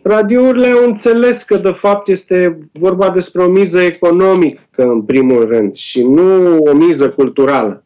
[0.02, 5.76] Radiourile au înțeles că de fapt este vorba despre o miză economică în primul rând
[5.76, 7.84] și nu o miză culturală.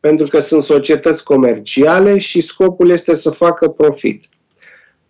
[0.00, 4.24] Pentru că sunt societăți comerciale și scopul este să facă profit.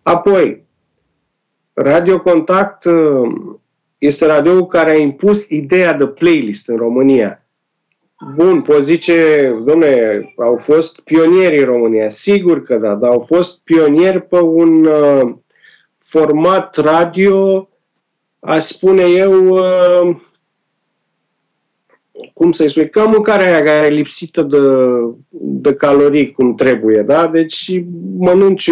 [0.01, 0.63] Apoi,
[1.73, 3.31] Radio Contact uh,
[3.97, 7.45] este radioul care a impus ideea de playlist în România
[8.33, 12.09] Bun, poți zice, domne, au fost pionieri în România.
[12.09, 15.35] Sigur că da, dar au fost pionieri pe un uh,
[15.97, 17.69] format radio,
[18.39, 20.17] aș spune eu, uh,
[22.33, 24.57] cum să-i spui, ca mâncarea aia care e lipsită de,
[25.39, 27.27] de calorii cum trebuie, da?
[27.27, 27.83] Deci
[28.17, 28.71] mănânci,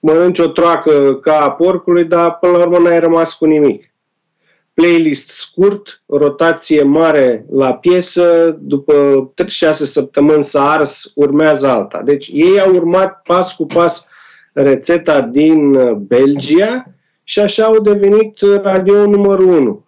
[0.00, 3.91] mănânci o troacă ca a porcului, dar până la urmă n-ai rămas cu nimic
[4.74, 12.02] playlist scurt, rotație mare la piesă, după 6 săptămâni s-a ars, urmează alta.
[12.02, 14.06] Deci ei au urmat pas cu pas
[14.52, 16.86] rețeta din uh, Belgia
[17.22, 19.84] și așa au devenit radio numărul 1.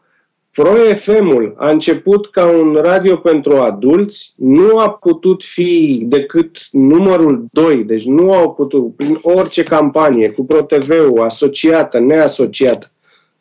[0.54, 7.46] Pro FM-ul a început ca un radio pentru adulți, nu a putut fi decât numărul
[7.52, 12.92] 2, deci nu au putut, prin orice campanie, cu Pro TV-ul, asociată, neasociată,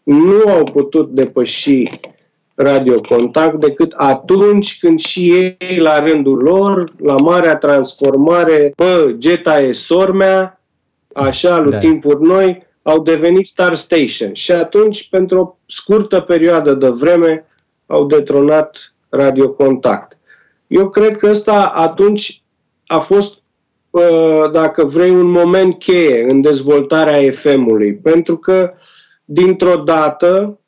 [0.04, 1.84] nu au putut depăși
[2.56, 9.72] radiocontact decât atunci când și ei, la rândul lor, la marea transformare pe Geta e
[9.72, 10.62] Sormea,
[11.14, 11.78] așa, lui da.
[11.78, 14.34] timpuri noi, au devenit Star Station.
[14.34, 17.46] Și atunci, pentru o scurtă perioadă de vreme,
[17.86, 20.18] au detronat radiocontact.
[20.68, 22.42] Eu cred că ăsta atunci
[22.86, 23.38] a fost,
[23.90, 28.80] uh, dacă vrei, un moment cheie în dezvoltarea FM-ului, pentru că uh,
[29.34, 30.60] dintr-o dată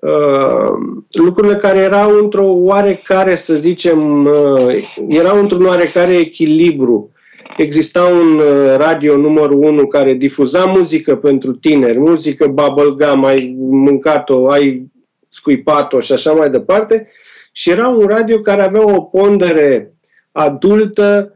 [0.00, 0.72] uh,
[1.12, 7.12] lucrurile care erau într-o oarecare, să zicem, uh, erau într-un oarecare echilibru.
[7.56, 14.48] Exista un uh, radio numărul 1 care difuza muzică pentru tineri, muzică bubblegum, ai mâncat-o,
[14.48, 14.90] ai
[15.28, 17.08] scuipat-o și așa mai departe,
[17.52, 19.94] și era un radio care avea o pondere
[20.32, 21.34] adultă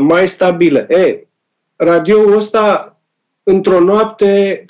[0.00, 0.86] mai stabilă.
[0.88, 1.26] E,
[1.76, 2.96] radioul ăsta
[3.42, 4.64] într-o noapte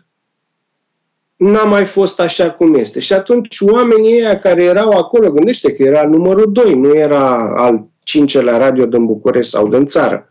[1.37, 3.01] n-a mai fost așa cum este.
[3.01, 7.87] Și atunci oamenii ăia care erau acolo, gândește că era numărul 2, nu era al
[8.03, 10.29] cincelea radio din București sau din țară.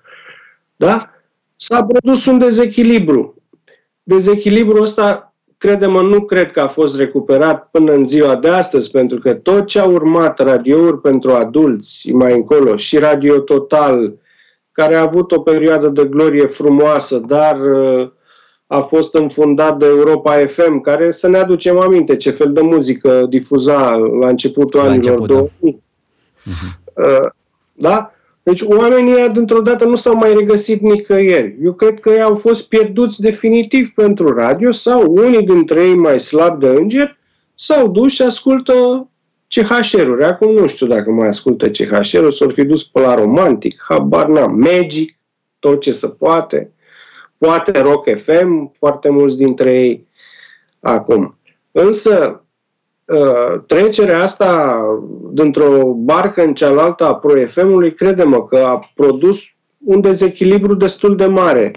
[0.76, 1.10] Da?
[1.56, 3.36] S-a produs un dezechilibru.
[4.04, 9.20] Dezechilibrul ăsta, credem nu cred că a fost recuperat până în ziua de astăzi, pentru
[9.20, 14.14] că tot ce a urmat radiouri pentru adulți mai încolo și Radio Total,
[14.72, 18.10] care a avut o perioadă de glorie frumoasă, dar uh,
[18.68, 23.26] a fost înfundat de Europa FM, care să ne aducem aminte ce fel de muzică
[23.30, 25.82] difuza la începutul la anilor început, 2000.
[26.44, 26.52] Da.
[26.52, 27.34] Uh-huh.
[27.74, 28.14] Da?
[28.44, 31.58] Deci oamenii dintr-o dată nu s-au mai regăsit nicăieri.
[31.64, 36.20] Eu cred că ei au fost pierduți definitiv pentru radio sau unii dintre ei mai
[36.20, 37.18] slabi de înger
[37.56, 39.08] s-au dus și ascultă
[39.48, 40.24] CHR-uri.
[40.24, 44.56] Acum nu știu dacă mai ascultă CHR-uri, s-au fi dus pe la romantic, habar n-am,
[44.60, 45.18] magic,
[45.60, 46.73] tot ce se poate
[47.46, 50.08] poate Rock FM, foarte mulți dintre ei
[50.80, 51.34] acum.
[51.72, 52.44] Însă,
[53.10, 54.82] ă, trecerea asta
[55.32, 59.42] dintr-o barcă în cealaltă a Pro FM-ului, credem că a produs
[59.86, 61.72] un dezechilibru destul de mare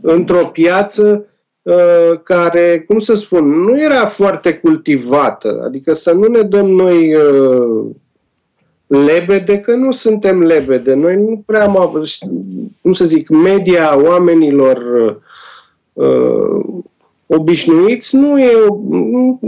[0.00, 1.26] într-o piață
[1.66, 5.62] ă, care, cum să spun, nu era foarte cultivată.
[5.64, 7.66] Adică să nu ne dăm noi ă,
[8.86, 10.94] lebede, că nu suntem lebede.
[10.94, 12.04] Noi nu prea am,
[12.82, 14.78] cum să zic, media oamenilor
[15.92, 16.64] uh,
[17.26, 18.52] obișnuiți nu e,
[18.88, 19.40] nu,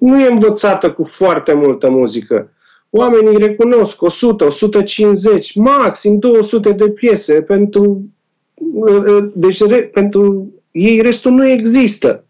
[0.00, 2.52] nu e învățată cu foarte multă muzică.
[2.90, 8.02] Oamenii recunosc 100, 150, maxim 200 de piese pentru
[9.32, 12.24] deci pentru ei restul nu există.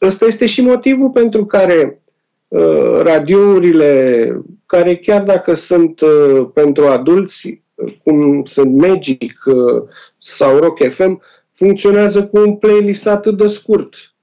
[0.00, 2.02] Ăsta este și motivul pentru care
[2.48, 4.42] uh, radiourile,
[4.74, 7.62] care chiar dacă sunt uh, pentru adulți,
[8.04, 9.82] cum sunt Magic uh,
[10.18, 14.14] sau Rock FM, funcționează cu un playlist atât de scurt.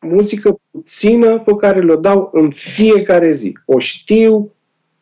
[0.00, 3.58] Muzică puțină pe care le dau în fiecare zi.
[3.64, 4.52] O știu,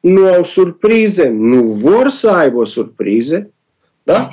[0.00, 3.52] nu au surprize, nu vor să aibă surprize,
[4.02, 4.28] da?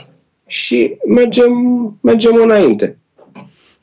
[0.46, 1.54] Și mergem,
[2.02, 3.00] mergem înainte.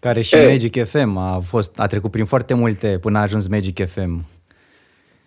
[0.00, 0.46] Care și e.
[0.46, 4.24] Magic FM a, fost, a trecut prin foarte multe până a ajuns Magic FM.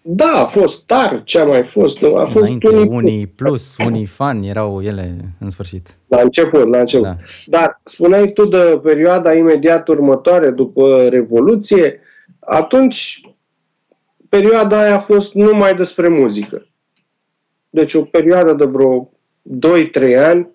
[0.01, 2.03] Da, a fost star ce a mai fost.
[2.03, 5.97] A fost Înainte, unii, unii plus, unii fan, erau ele în sfârșit.
[6.07, 7.05] La început, la început.
[7.05, 7.15] Da.
[7.45, 11.99] Dar spuneai tu de perioada imediat următoare, după Revoluție,
[12.39, 13.21] atunci
[14.29, 16.67] perioada aia a fost numai despre muzică.
[17.69, 19.09] Deci o perioadă de vreo
[20.13, 20.49] 2-3 ani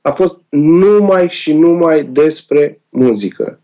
[0.00, 3.60] a fost numai și numai despre muzică.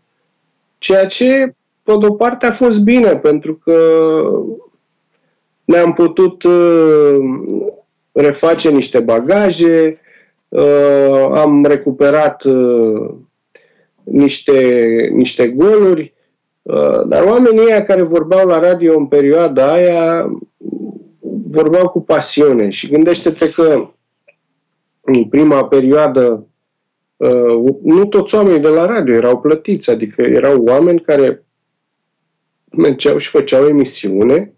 [0.77, 3.73] Ceea ce, pe de-o parte, a fost bine, pentru că
[5.65, 7.17] ne-am putut uh,
[8.11, 9.99] reface niște bagaje,
[10.47, 13.09] uh, am recuperat uh,
[14.03, 14.59] niște,
[15.13, 16.13] niște goluri,
[17.05, 20.31] dar oamenii ăia care vorbeau la radio în perioada aia
[21.47, 23.89] vorbeau cu pasiune și gândește-te că
[25.01, 26.47] în prima perioadă
[27.81, 31.45] nu toți oamenii de la radio erau plătiți, adică erau oameni care
[32.77, 34.54] mergeau și făceau emisiune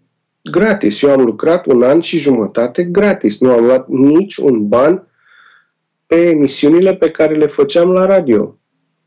[0.50, 1.02] gratis.
[1.02, 3.40] Eu am lucrat un an și jumătate gratis.
[3.40, 5.06] Nu am luat nici un ban
[6.06, 8.56] pe emisiunile pe care le făceam la radio.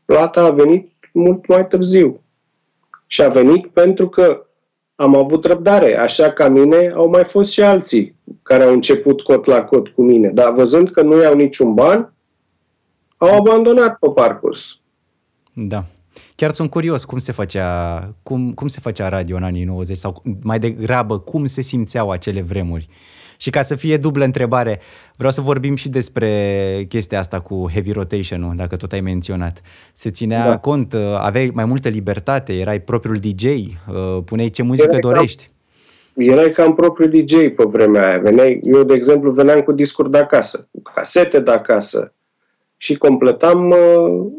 [0.04, 2.20] Plata a venit mult mai târziu.
[3.06, 4.46] Și a venit pentru că
[4.94, 5.98] am avut răbdare.
[5.98, 10.02] Așa ca mine au mai fost și alții care au început cot la cot cu
[10.02, 10.28] mine.
[10.28, 12.12] Dar văzând că nu iau niciun ban,
[13.16, 14.78] au abandonat pe parcurs.
[15.52, 15.84] Da.
[16.34, 20.22] Chiar sunt curios cum se făcea, cum, cum se făcea radio în anii 90 sau
[20.42, 22.88] mai degrabă cum se simțeau acele vremuri.
[23.36, 24.80] Și ca să fie dublă întrebare,
[25.16, 26.30] vreau să vorbim și despre
[26.88, 29.60] chestia asta cu heavy rotation dacă tot ai menționat.
[29.92, 30.58] Se ținea da.
[30.58, 35.50] cont, uh, aveai mai multă libertate, erai propriul DJ, uh, puneai ce muzică erai dorești.
[36.14, 38.18] Cam, erai cam propriu DJ pe vremea aia.
[38.18, 42.14] Veneai, eu, de exemplu, veneam cu discuri de acasă, cu casete de acasă
[42.76, 44.32] și completam uh,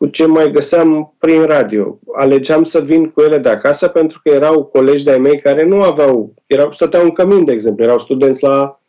[0.00, 1.98] cu ce mai găseam prin radio.
[2.12, 5.80] Alegeam să vin cu ele de acasă pentru că erau colegi de-ai mei care nu
[5.80, 8.80] aveau, erau, stăteau în cămin, de exemplu, erau studenți la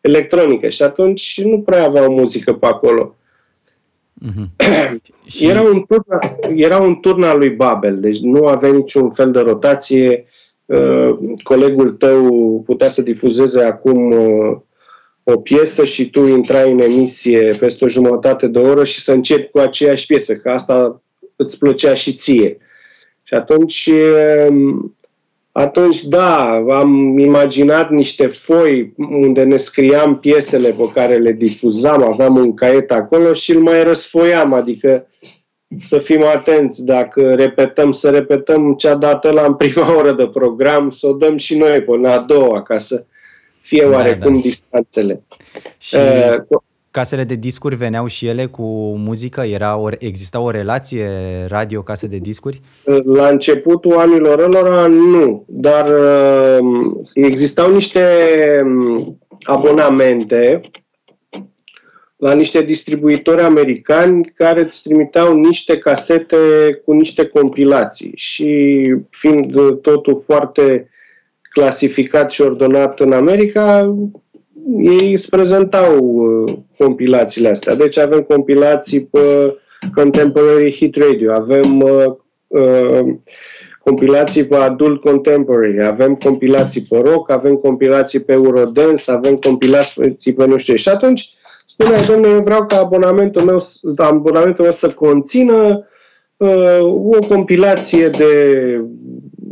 [0.00, 3.16] electronică și atunci nu prea aveau muzică pe acolo.
[4.26, 4.56] Mm-hmm.
[5.26, 5.46] și...
[5.46, 6.04] era, un turn,
[6.54, 10.24] era un turn al lui Babel, deci nu avea niciun fel de rotație.
[10.64, 14.56] Uh, colegul tău putea să difuzeze acum uh,
[15.30, 19.50] o piesă și tu intrai în emisie peste o jumătate de oră și să începi
[19.50, 21.02] cu aceeași piesă, că asta
[21.36, 22.58] îți plăcea și ție.
[23.22, 23.90] Și atunci,
[24.48, 24.96] um,
[25.52, 32.36] atunci da, am imaginat niște foi unde ne scriam piesele pe care le difuzam, aveam
[32.36, 35.06] un caiet acolo și îl mai răsfoiam, adică
[35.78, 40.26] să fim atenți, dacă repetăm, să repetăm ce a dat la în prima oră de
[40.26, 43.04] program, să o dăm și noi până a doua, ca să
[43.60, 44.40] fie da, oarecum da.
[44.40, 45.22] distanțele.
[45.78, 46.58] Și uh,
[46.90, 48.62] casele de discuri veneau și ele cu
[48.96, 49.40] muzică?
[49.40, 51.08] Era o, exista o relație
[51.48, 52.60] radio-case de discuri?
[53.04, 58.00] La începutul anilor lor nu, dar uh, existau niște
[58.64, 60.60] um, abonamente
[62.20, 66.36] la niște distribuitori americani care îți trimiteau niște casete
[66.84, 70.88] cu niște compilații și fiind totul foarte
[71.50, 73.96] clasificat și ordonat în America,
[74.78, 77.74] ei îți prezentau uh, compilațiile astea.
[77.74, 79.56] Deci avem compilații pe
[79.94, 82.04] Contemporary Hit Radio, avem uh,
[82.46, 83.14] uh,
[83.84, 90.46] compilații pe Adult Contemporary, avem compilații pe rock, avem compilații pe Eurodance, avem compilații pe
[90.46, 90.74] nu știu.
[90.74, 91.30] Și atunci
[91.66, 93.58] spunea, domnule, eu vreau ca abonamentul meu,
[93.96, 95.86] abonamentul meu să conțină
[96.36, 98.34] uh, o compilație de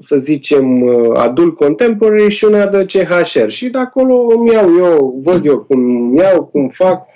[0.00, 3.48] să zicem, uh, adult contemporary și una de CHR.
[3.48, 7.06] Și de acolo îmi iau eu, văd eu cum iau, cum fac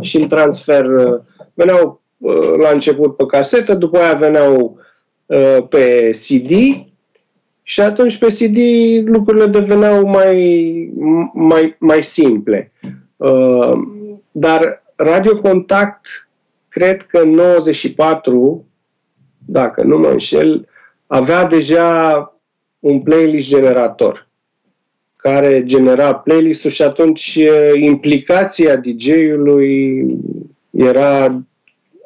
[0.00, 0.84] și îmi transfer.
[0.84, 1.20] Uh,
[1.54, 4.78] veneau uh, la început pe casetă, după aia veneau
[5.68, 6.50] pe CD
[7.62, 8.58] și atunci pe CD
[9.08, 10.90] lucrurile deveneau mai,
[11.32, 12.72] mai, mai simple.
[14.30, 16.28] Dar Radio Contact,
[16.68, 18.64] cred că în 94,
[19.46, 20.68] dacă nu mă înșel,
[21.12, 22.40] avea deja
[22.78, 24.28] un playlist generator.
[25.20, 27.38] care genera playlist-ul și atunci
[27.74, 30.06] implicația DJ-ului
[30.70, 31.42] era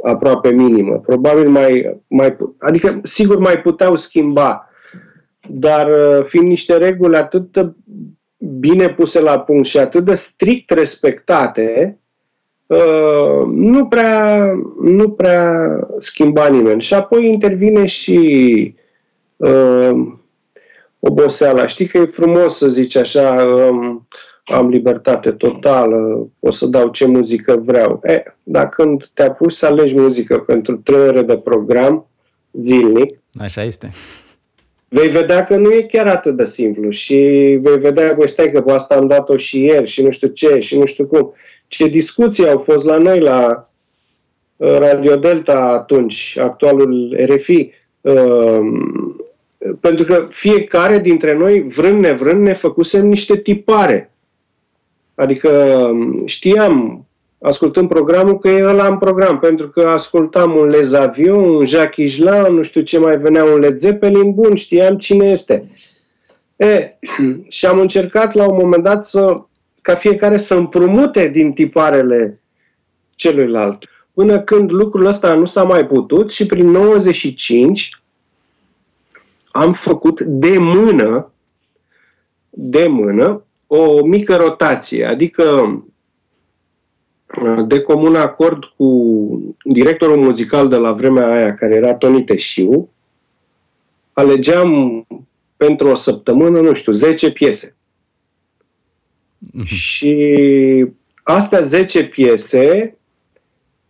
[0.02, 0.98] aproape minimă.
[0.98, 4.68] Probabil mai, mai, adică sigur mai puteau schimba,
[5.48, 5.88] dar
[6.24, 7.74] fiind niște reguli atât
[8.36, 11.98] bine puse la punct și atât de strict respectate,
[13.46, 14.50] nu prea,
[14.80, 16.82] nu prea schimba nimeni.
[16.82, 18.74] Și apoi intervine și
[19.36, 20.12] uh,
[20.98, 21.66] oboseala.
[21.66, 24.06] Știi că e frumos să zici așa, um,
[24.44, 28.00] am libertate totală, o să dau ce muzică vreau.
[28.04, 32.06] E, dacă când te apuci să alegi muzică pentru trei ore de program
[32.52, 33.90] zilnic, Așa este.
[34.88, 37.14] Vei vedea că nu e chiar atât de simplu și
[37.62, 40.58] vei vedea că stai că pe asta am dat-o și ieri și nu știu ce
[40.58, 41.32] și nu știu cum.
[41.68, 43.70] Ce discuții au fost la noi la
[44.56, 48.58] uh, Radio Delta atunci, actualul RFI, uh,
[49.80, 54.14] pentru că fiecare dintre noi, vrând nevrând, ne făcusem niște tipare.
[55.14, 57.06] Adică um, știam,
[57.40, 62.12] ascultând programul, că e ăla în program, pentru că ascultam un Les Avion, un Jacques
[62.12, 65.70] Islan, nu știu ce mai venea, un Led Zeppelin, bun, știam cine este.
[66.56, 66.98] E,
[67.48, 69.40] și am încercat la un moment dat să,
[69.82, 72.40] ca fiecare să împrumute din tiparele
[73.14, 73.84] celuilalt.
[74.12, 78.03] Până când lucrul ăsta nu s-a mai putut și prin 95
[79.54, 81.32] am făcut de mână,
[82.50, 85.44] de mână, o mică rotație, adică
[87.66, 92.88] de comun acord cu directorul muzical de la vremea aia, care era Toni Teșiu,
[94.12, 95.06] alegeam
[95.56, 97.76] pentru o săptămână, nu știu, 10 piese.
[99.46, 99.64] Mm-hmm.
[99.64, 100.86] Și
[101.22, 102.96] astea 10 piese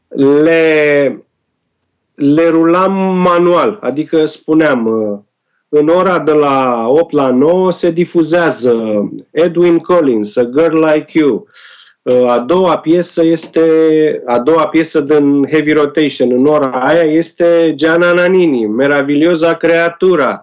[0.09, 1.25] le,
[2.15, 4.89] le rulam manual, adică spuneam,
[5.77, 11.49] în ora de la 8 la 9 se difuzează Edwin Collins, A Girl Like You.
[12.27, 13.61] A doua piesă este,
[14.27, 20.43] a doua piesă din Heavy Rotation în ora aia este Gianna Nannini, Meravigliosa Creatura.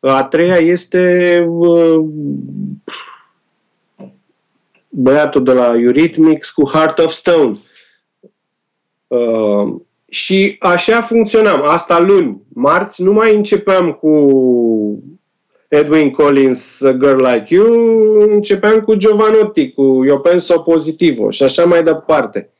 [0.00, 2.04] A treia este uh,
[4.88, 7.58] băiatul de la Eurythmics cu Heart of Stone.
[10.06, 11.62] Uh, și așa funcționam.
[11.64, 12.42] Asta luni.
[12.54, 14.10] Marți nu mai începeam cu
[15.68, 21.64] Edwin Collins, A Girl Like You, începeam cu Giovanotti, cu Eu Penso Positivo și așa
[21.64, 22.50] mai departe.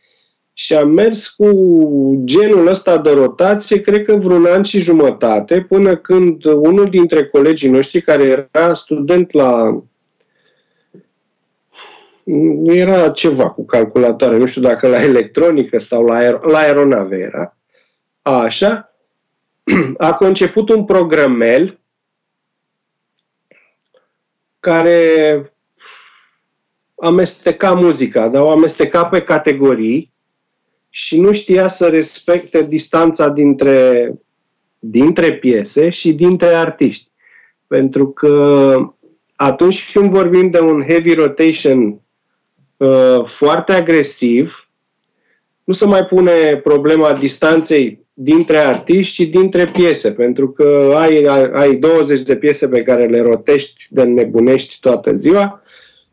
[0.53, 1.51] Și am mers cu
[2.25, 7.71] genul ăsta de rotație, cred că vreun an și jumătate, până când unul dintre colegii
[7.71, 9.83] noștri, care era student la
[12.65, 17.57] era ceva cu calculatoare, nu știu dacă la electronică sau la, aer- la aeronave era.
[18.23, 18.95] Așa,
[19.99, 21.81] a conceput un programel
[24.61, 25.53] care
[26.97, 30.13] amesteca muzica, dar o amesteca pe categorii
[30.89, 34.13] și nu știa să respecte distanța dintre,
[34.79, 37.11] dintre piese și dintre artiști.
[37.67, 38.75] Pentru că
[39.35, 42.01] atunci când vorbim de un heavy rotation
[42.77, 44.69] uh, foarte agresiv,
[45.65, 51.75] nu se mai pune problema distanței dintre artiști și dintre piese, pentru că ai, ai
[51.75, 55.63] 20 de piese pe care le rotești de nebunești toată ziua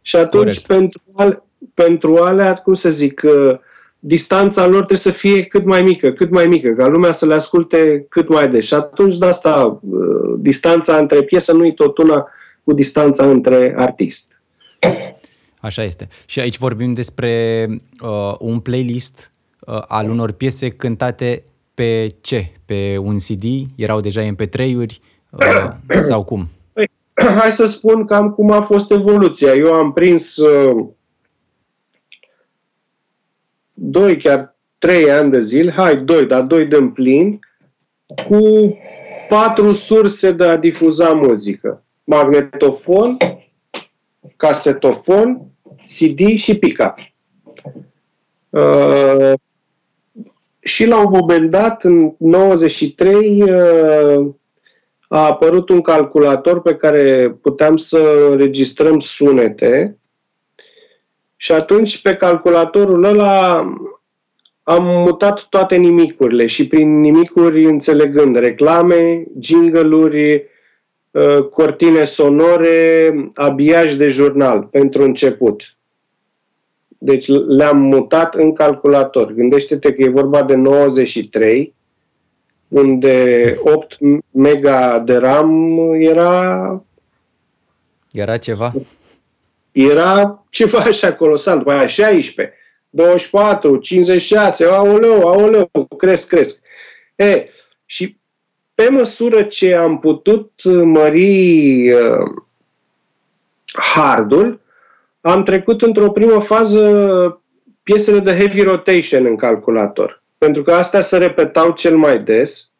[0.02, 1.44] și atunci pentru, ale,
[1.74, 3.56] pentru alea, cum să zic, uh,
[4.00, 7.34] distanța lor trebuie să fie cât mai mică, cât mai mică, ca lumea să le
[7.34, 8.66] asculte cât mai des.
[8.66, 12.28] Și atunci, de asta, uh, distanța între piese nu e tot una
[12.64, 14.42] cu distanța între artist.
[15.64, 16.08] Așa este.
[16.26, 17.68] Și aici vorbim despre
[18.02, 21.44] uh, un playlist uh, al unor piese cântate
[21.74, 22.52] pe ce?
[22.66, 23.44] Pe un CD?
[23.76, 25.00] Erau deja MP3-uri?
[25.30, 26.48] Uh, sau cum?
[26.74, 26.90] Păi,
[27.40, 29.54] hai să spun cam cum a fost evoluția.
[29.54, 30.86] Eu am prins uh,
[33.74, 37.40] doi, chiar trei ani de zile, hai, doi, dar doi de plin,
[38.28, 38.78] cu
[39.30, 41.84] patru surse de a difuza muzică.
[42.04, 43.18] Magnetofon,
[44.36, 45.53] casetofon,
[45.86, 46.96] CD și pica.
[48.50, 49.34] Uh,
[50.60, 54.34] și la un moment dat, în 93, uh,
[55.08, 59.98] a apărut un calculator pe care puteam să registrăm sunete
[61.36, 63.58] și atunci pe calculatorul ăla
[64.64, 70.42] am mutat toate nimicurile și prin nimicuri înțelegând reclame, jingle-uri, uh,
[71.52, 75.78] cortine sonore, abiaj de jurnal pentru început.
[76.98, 79.32] Deci le-am mutat în calculator.
[79.32, 81.76] Gândește-te că e vorba de 93,
[82.68, 83.98] unde 8
[84.32, 86.84] mega de RAM era...
[88.12, 88.74] Era ceva?
[89.74, 92.58] era ceva așa colosal, după aia 16,
[92.90, 96.62] 24, 56, aoleu, aoleu, cresc, cresc.
[97.16, 97.50] E,
[97.86, 98.18] și
[98.76, 100.52] pe măsură ce am putut
[100.84, 102.44] mări uh,
[103.74, 104.62] hardul,
[105.22, 107.42] am trecut într-o primă fază
[107.84, 110.24] piesele de heavy rotation în calculator.
[110.38, 112.72] Pentru că astea se repetau cel mai des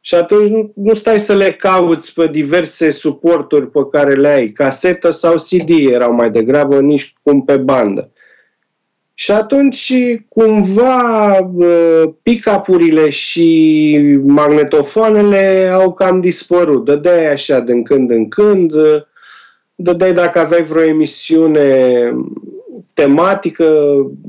[0.00, 4.52] și atunci nu, nu stai să le cauți pe diverse suporturi pe care le ai,
[4.52, 8.12] casetă sau CD erau mai degrabă, nici cum pe bandă.
[9.14, 9.92] Și atunci,
[10.28, 11.38] cumva,
[12.22, 16.84] pick-up-urile și magnetofoanele au cam dispărut.
[16.84, 18.72] Dădeai așa din când în când,
[19.74, 22.10] dădeai dacă aveai vreo emisiune
[22.92, 23.64] tematică.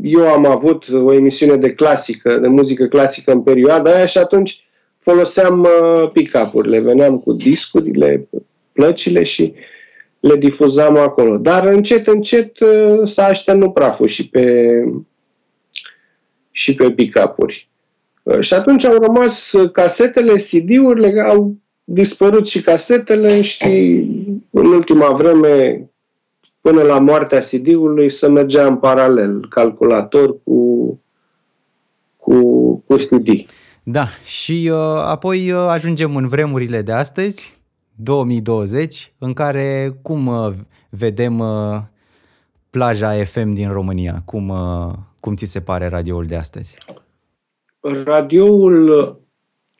[0.04, 4.68] Eu am avut o emisiune de clasică, de muzică clasică în perioada aia și atunci
[4.98, 6.80] foloseam uh, pick-up-urile.
[6.80, 8.28] Veneam cu discurile,
[8.72, 9.54] plăcile și
[10.28, 11.38] le difuzam acolo.
[11.38, 14.84] Dar încet, încet uh, s-a așternut praful și pe,
[16.52, 17.70] și pe pick-up-uri.
[18.24, 23.66] Uh, și atunci au rămas casetele, CD-urile, au dispărut și casetele și
[24.50, 25.86] în ultima vreme
[26.62, 31.00] până la moartea CD-ului să mergea în paralel calculator cu,
[32.18, 32.40] cu,
[32.88, 33.28] cu CD.
[33.84, 37.58] Da, și uh, apoi uh, ajungem în vremurile de astăzi,
[37.96, 40.54] 2020, în care cum uh,
[40.90, 41.82] vedem uh,
[42.70, 44.22] plaja FM din România?
[44.26, 46.78] Cum, uh, cum ți se pare radioul de astăzi?
[48.04, 49.24] Radioul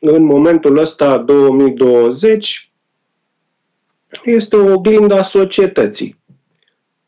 [0.00, 2.72] în momentul ăsta, 2020,
[4.24, 6.20] este o oglindă a societății.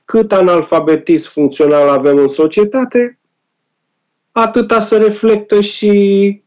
[0.04, 3.18] Cât analfabetism funcțional avem în societate,
[4.32, 6.42] atâta se reflectă și,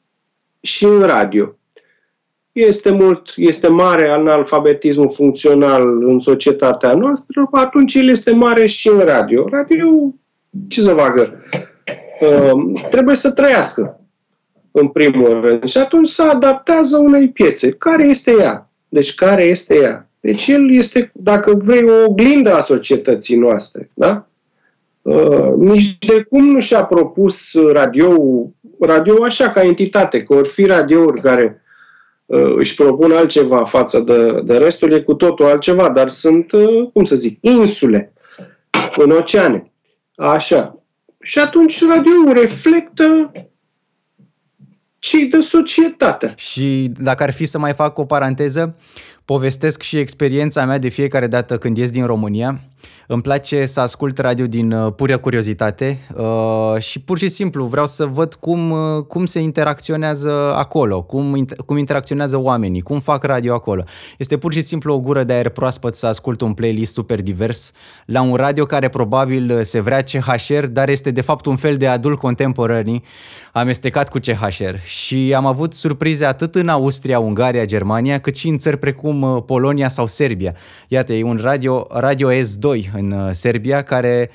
[0.62, 1.56] și în radio.
[2.52, 9.00] Este mult, este mare analfabetismul funcțional în societatea noastră, atunci el este mare și în
[9.00, 9.48] radio.
[9.52, 9.88] Radio,
[10.68, 11.34] ce să facă?
[12.22, 14.00] Uh, trebuie să trăiască
[14.72, 15.64] în primul rând.
[15.64, 17.72] Și atunci se adaptează unei piețe.
[17.72, 18.70] Care este ea?
[18.90, 20.10] Deci care este ea?
[20.20, 23.90] Deci el este, dacă vrei, o oglindă a societății noastre.
[23.94, 24.28] Da?
[25.02, 28.18] Uh, nici de cum nu și-a propus radio,
[28.80, 31.71] radio așa ca entitate, că or fi radiouri care uh,
[32.56, 37.04] își propun altceva față de, de restul, e cu totul altceva, dar sunt, uh, cum
[37.04, 38.14] să zic, insule
[38.96, 39.72] în oceane.
[40.16, 40.84] Așa.
[41.22, 43.32] Și atunci radioul reflectă
[45.02, 46.34] ci de societate.
[46.38, 48.76] Și dacă ar fi să mai fac o paranteză,
[49.26, 52.62] povestesc și experiența mea de fiecare dată când ies din România.
[53.08, 57.88] Îmi place să ascult radio din uh, pură curiozitate uh, și pur și simplu vreau
[57.88, 63.54] să văd cum, uh, cum se interacționează acolo, cum, cum interacționează oamenii, cum fac radio
[63.54, 63.84] acolo.
[64.18, 67.72] Este pur și simplu o gură de aer proaspăt să ascult un playlist super divers
[68.06, 71.88] la un radio care probabil se vrea CHR, dar este de fapt un fel de
[71.88, 73.02] adult contemporary
[73.52, 74.76] amestecat cu CHR.
[74.84, 79.11] Și am avut surprize atât în Austria, Ungaria, Germania, cât și în țări precum
[79.46, 80.56] Polonia sau Serbia.
[80.88, 84.30] Iată, e un radio, radio S2 în uh, Serbia, care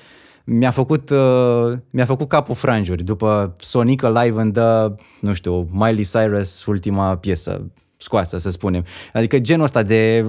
[0.44, 6.04] mi-a făcut, uh, mi-a făcut capul franjuri după Sonica Live and the, nu știu, Miley
[6.04, 8.84] Cyrus ultima piesă scoasă, să spunem.
[9.12, 10.24] Adică genul ăsta de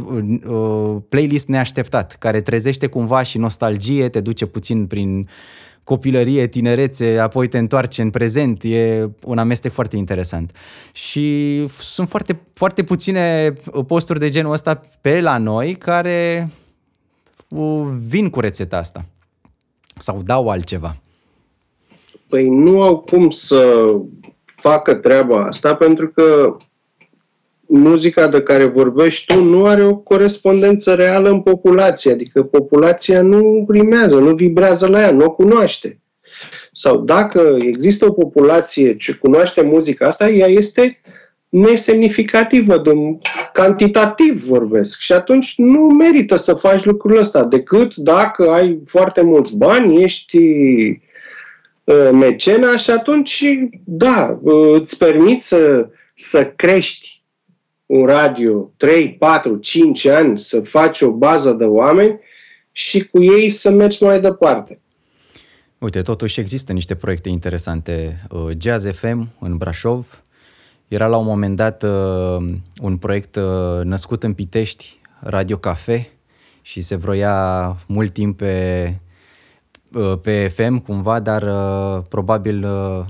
[0.47, 5.27] uh, playlist neașteptat, care trezește cumva și nostalgie, te duce puțin prin
[5.87, 10.51] copilărie, tinerețe, apoi te întoarce în prezent, e un amestec foarte interesant.
[10.91, 13.53] Și sunt foarte, foarte puține
[13.87, 16.49] posturi de genul ăsta pe la noi care
[18.07, 19.05] vin cu rețeta asta
[19.97, 20.97] sau dau altceva?
[22.29, 23.91] Păi nu au cum să
[24.45, 26.57] facă treaba asta pentru că
[27.67, 33.65] muzica de care vorbești tu nu are o corespondență reală în populație, adică populația nu
[33.69, 35.99] rimează, nu vibrează la ea, nu o cunoaște.
[36.71, 41.01] Sau dacă există o populație ce cunoaște muzica asta, ea este
[41.49, 42.91] nesemnificativă, de
[43.53, 44.99] cantitativ vorbesc.
[44.99, 50.37] Și atunci nu merită să faci lucrul ăsta, decât dacă ai foarte mulți bani, ești
[51.83, 53.43] uh, mecena și atunci,
[53.83, 57.16] da, uh, îți permiți să, să crești
[57.87, 62.19] un radio 3, 4, 5 ani, să faci o bază de oameni
[62.71, 64.81] și cu ei să mergi mai departe.
[65.77, 68.25] Uite, totuși există niște proiecte interesante.
[68.29, 70.21] Uh, Jazz FM în Brașov,
[70.87, 76.09] era la un moment dat uh, un proiect uh, născut în Pitești, Radio Cafe,
[76.61, 78.93] și se vroia mult timp pe,
[79.93, 83.05] uh, pe FM cumva, dar uh, probabil uh,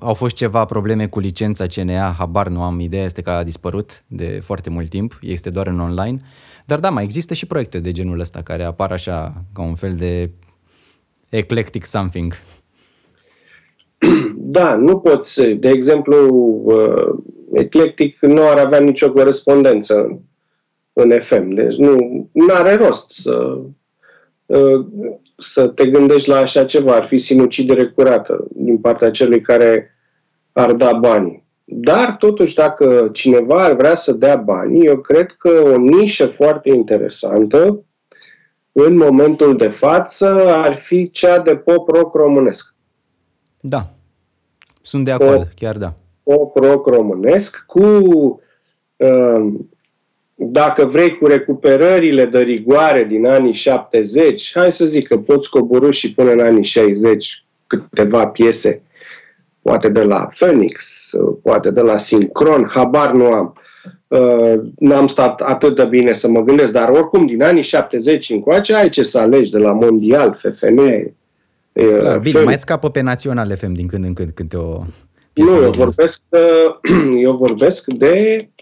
[0.00, 4.04] Au fost ceva probleme cu licența CNA, habar nu am, ideea este că a dispărut
[4.06, 6.20] de foarte mult timp, este doar în online.
[6.66, 9.94] Dar da, mai există și proiecte de genul ăsta care apar așa ca un fel
[9.94, 10.30] de
[11.28, 12.32] eclectic something.
[14.36, 16.26] Da, nu poți, de exemplu,
[16.64, 20.20] uh, eclectic nu ar avea nicio corespondență
[20.92, 23.64] în FM, deci nu are rost să, uh,
[25.36, 29.96] să te gândești la așa ceva, ar fi sinucidere curată din partea celui care
[30.52, 31.44] ar da bani.
[31.64, 36.70] Dar, totuși, dacă cineva ar vrea să dea bani, eu cred că o nișă foarte
[36.70, 37.84] interesantă
[38.72, 42.74] în momentul de față ar fi cea de pop rock românesc.
[43.60, 43.88] Da,
[44.82, 45.94] sunt de acord, pop, chiar da.
[46.22, 47.84] Pop rock românesc cu,
[48.96, 49.70] um,
[50.34, 55.90] dacă vrei, cu recuperările de rigoare din anii 70, hai să zic că poți coborâ
[55.90, 58.82] și până în anii 60 câteva piese
[59.64, 61.10] poate de la Phoenix,
[61.42, 63.54] poate de la Sincron, habar nu am.
[64.08, 68.74] Uh, n-am stat atât de bine să mă gândesc, dar oricum din anii 70 încoace
[68.74, 70.78] ai ce să alegi de la Mondial, FFN.
[70.78, 74.78] Uh, da, bine, mai scapă pe Național FM din când în când câte o
[75.34, 76.38] Nu, eu vorbesc, de,
[77.20, 78.53] eu vorbesc de um,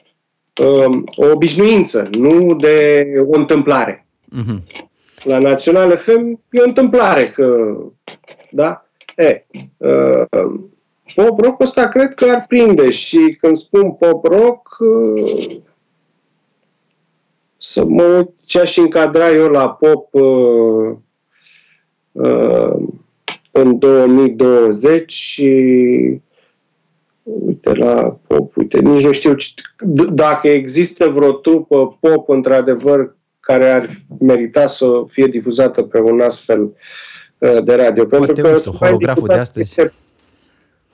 [1.16, 4.06] o obișnuință, nu de o întâmplare.
[4.40, 4.80] Uh-huh.
[5.22, 7.76] La Național FM e o întâmplare că,
[8.50, 8.86] da?
[9.16, 9.46] E,
[9.76, 10.24] uh,
[11.14, 15.56] pop rock ăsta cred că ar prinde și când spun pop rock uh,
[17.56, 20.96] să mă uit ce aș încadra eu la pop uh,
[22.12, 22.88] uh,
[23.50, 26.20] în 2020 și
[27.22, 29.34] uite la pop, uite, nici nu știu
[30.12, 33.88] dacă există vreo trupă pop într-adevăr care ar
[34.20, 36.62] merita să fie difuzată pe un astfel
[37.38, 38.04] uh, de radio.
[38.04, 39.80] Poate Pentru că holograful de astăzi.
[39.80, 39.92] Este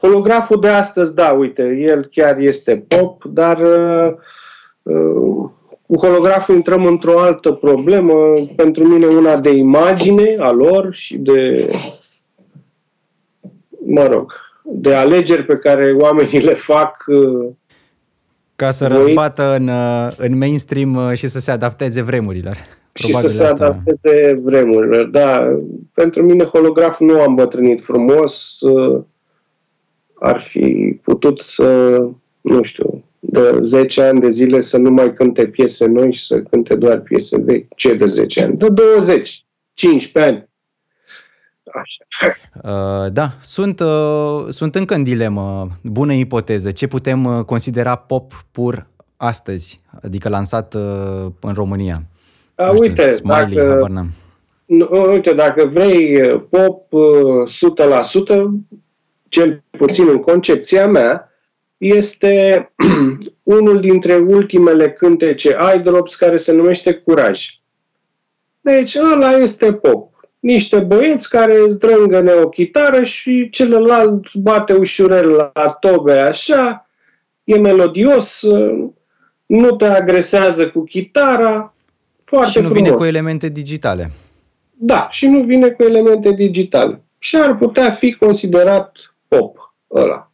[0.01, 4.15] Holograful de astăzi, da, uite, el chiar este pop, dar uh,
[4.83, 5.51] uh,
[5.87, 11.71] cu holograful intrăm într-o altă problemă, pentru mine una de imagine a lor și de,
[13.87, 14.33] mă rog,
[14.73, 17.49] de alegeri pe care oamenii le fac uh,
[18.59, 22.57] ca să voi, răzbată în, uh, în mainstream uh, și să se adapteze vremurilor.
[22.93, 23.65] Și să se asta.
[23.65, 25.59] adapteze vremurilor, da.
[25.95, 28.61] Pentru mine holograful nu a îmbătrânit frumos.
[28.61, 29.03] Uh,
[30.15, 32.01] ar fi putut să,
[32.41, 36.43] nu știu, de 10 ani de zile să nu mai cânte piese noi și să
[36.43, 37.75] cânte doar piese vechi.
[37.75, 38.57] Ce de 10 ani?
[38.57, 39.45] De 20,
[39.75, 40.48] 15 ani.
[41.81, 43.05] Așa.
[43.05, 45.69] Uh, da, sunt, uh, sunt încă în dilemă.
[45.83, 46.71] Bună ipoteză.
[46.71, 52.03] Ce putem uh, considera pop pur astăzi, adică lansat uh, în România?
[52.55, 54.17] Uh, uite, Smiley, dacă,
[55.11, 57.49] uite, dacă vrei uh, pop uh,
[58.35, 58.47] 100%,
[59.29, 61.33] cel puțin în concepția mea,
[61.77, 62.65] este
[63.43, 67.49] unul dintre ultimele cântece iDrops care se numește Curaj.
[68.61, 70.18] Deci ăla este pop.
[70.41, 76.89] Niște băieți care zdrângăne o chitară și celălalt bate ușurel la tobe așa,
[77.45, 78.43] e melodios,
[79.47, 81.75] nu te agresează cu chitara,
[82.25, 82.83] foarte Și nu frumos.
[82.83, 84.11] vine cu elemente digitale.
[84.71, 87.03] Da, și nu vine cu elemente digitale.
[87.19, 90.31] Și ar putea fi considerat pop ăla.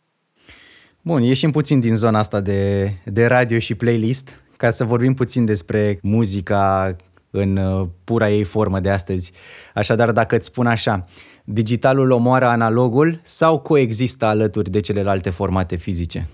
[1.02, 5.44] Bun, ieșim puțin din zona asta de, de radio și playlist ca să vorbim puțin
[5.44, 6.96] despre muzica
[7.36, 9.32] în uh, pura ei formă de astăzi.
[9.74, 11.04] Așadar, dacă îți spun așa,
[11.44, 16.28] digitalul omoară analogul sau coexistă alături de celelalte formate fizice?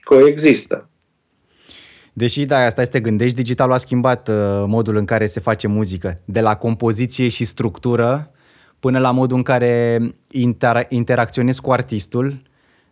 [0.00, 0.88] Coexistă.
[2.12, 4.34] Deși, da, asta este gândești, digitalul a schimbat uh,
[4.66, 8.30] modul în care se face muzică, de la compoziție și structură
[8.78, 9.98] până la modul în care
[10.30, 12.42] inter- interacționezi cu artistul,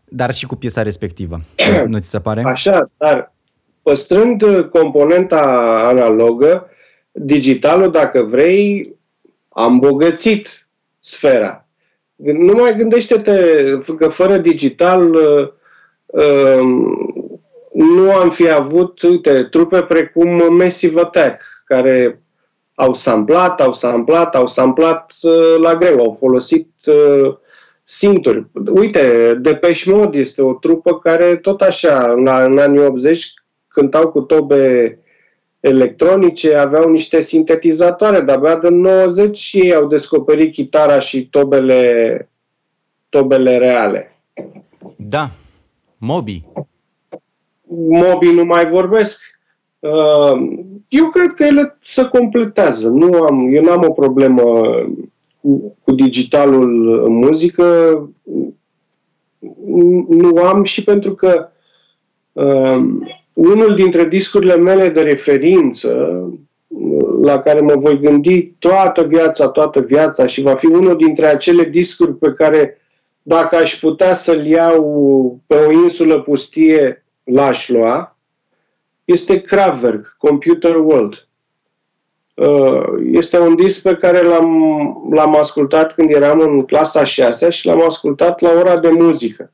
[0.05, 1.41] dar și cu piesa respectivă.
[1.87, 2.43] nu ți se pare?
[2.45, 3.35] Așa, dar
[3.83, 5.41] păstrând componenta
[5.89, 6.67] analogă,
[7.13, 8.95] digitalul, dacă vrei,
[9.49, 11.65] a îmbogățit sfera.
[12.17, 13.35] Nu mai gândește-te
[13.97, 15.49] că fără digital uh,
[16.07, 17.31] um,
[17.73, 22.23] nu am fi avut, uite, trupe precum Massive Attack, care
[22.75, 27.37] au samplat, au samplat, au samplat uh, la greu, au folosit uh,
[27.83, 28.47] sinturi.
[28.75, 33.33] Uite, Depeche Mode este o trupă care tot așa, în, în anii 80,
[33.69, 34.99] cântau cu tobe
[35.61, 42.29] electronice, aveau niște sintetizatoare, dar abia de 90 și ei au descoperit chitara și tobele,
[43.09, 44.17] tobele reale.
[44.97, 45.31] Da,
[45.99, 46.45] Moby.
[47.89, 49.23] Moby nu mai vorbesc.
[49.79, 50.33] Uh,
[50.89, 52.89] eu cred că ele se completează.
[52.89, 54.43] Nu am, eu nu am o problemă
[55.41, 57.65] cu, cu digitalul în muzică.
[60.09, 61.49] nu am și pentru că
[62.33, 62.83] uh,
[63.41, 66.23] unul dintre discurile mele de referință
[67.23, 71.65] la care mă voi gândi toată viața, toată viața și va fi unul dintre acele
[71.65, 72.79] discuri pe care
[73.23, 78.17] dacă aș putea să-l iau pe o insulă pustie, l-aș lua,
[79.05, 81.29] este Kraftwerk, Computer World.
[82.35, 82.83] Uh,
[83.13, 84.63] este un disc pe care l-am,
[85.11, 89.53] l-am ascultat când eram în clasa 6 și l-am ascultat la ora de muzică.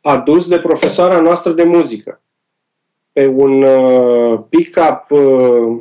[0.00, 2.22] Adus de profesoara noastră de muzică.
[3.12, 5.78] Pe un uh, pick-up uh,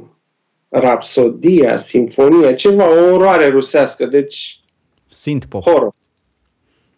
[0.70, 4.60] rapsodia, sinfonie, ceva, o oroare rusească, deci
[5.10, 5.64] Synth-pop.
[5.64, 5.94] horror.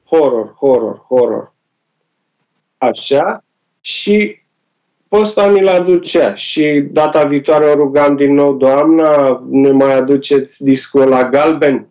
[0.06, 1.54] Horror, horror, horror.
[2.78, 3.44] Așa.
[3.82, 4.40] Și
[5.08, 10.64] pe ăsta ni-l aducea și data viitoare o rugam din nou, Doamna, ne mai aduceți
[10.64, 11.88] discul la galben?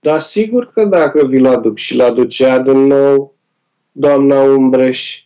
[0.00, 3.34] Dar sigur că dacă vi-l aduc și l aducea din nou
[3.92, 5.24] doamna Umbreș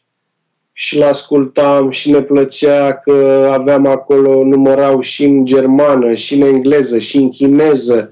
[0.77, 6.99] și l-ascultam și ne plăcea că aveam acolo, numărau și în germană, și în engleză,
[6.99, 8.09] și în chineză.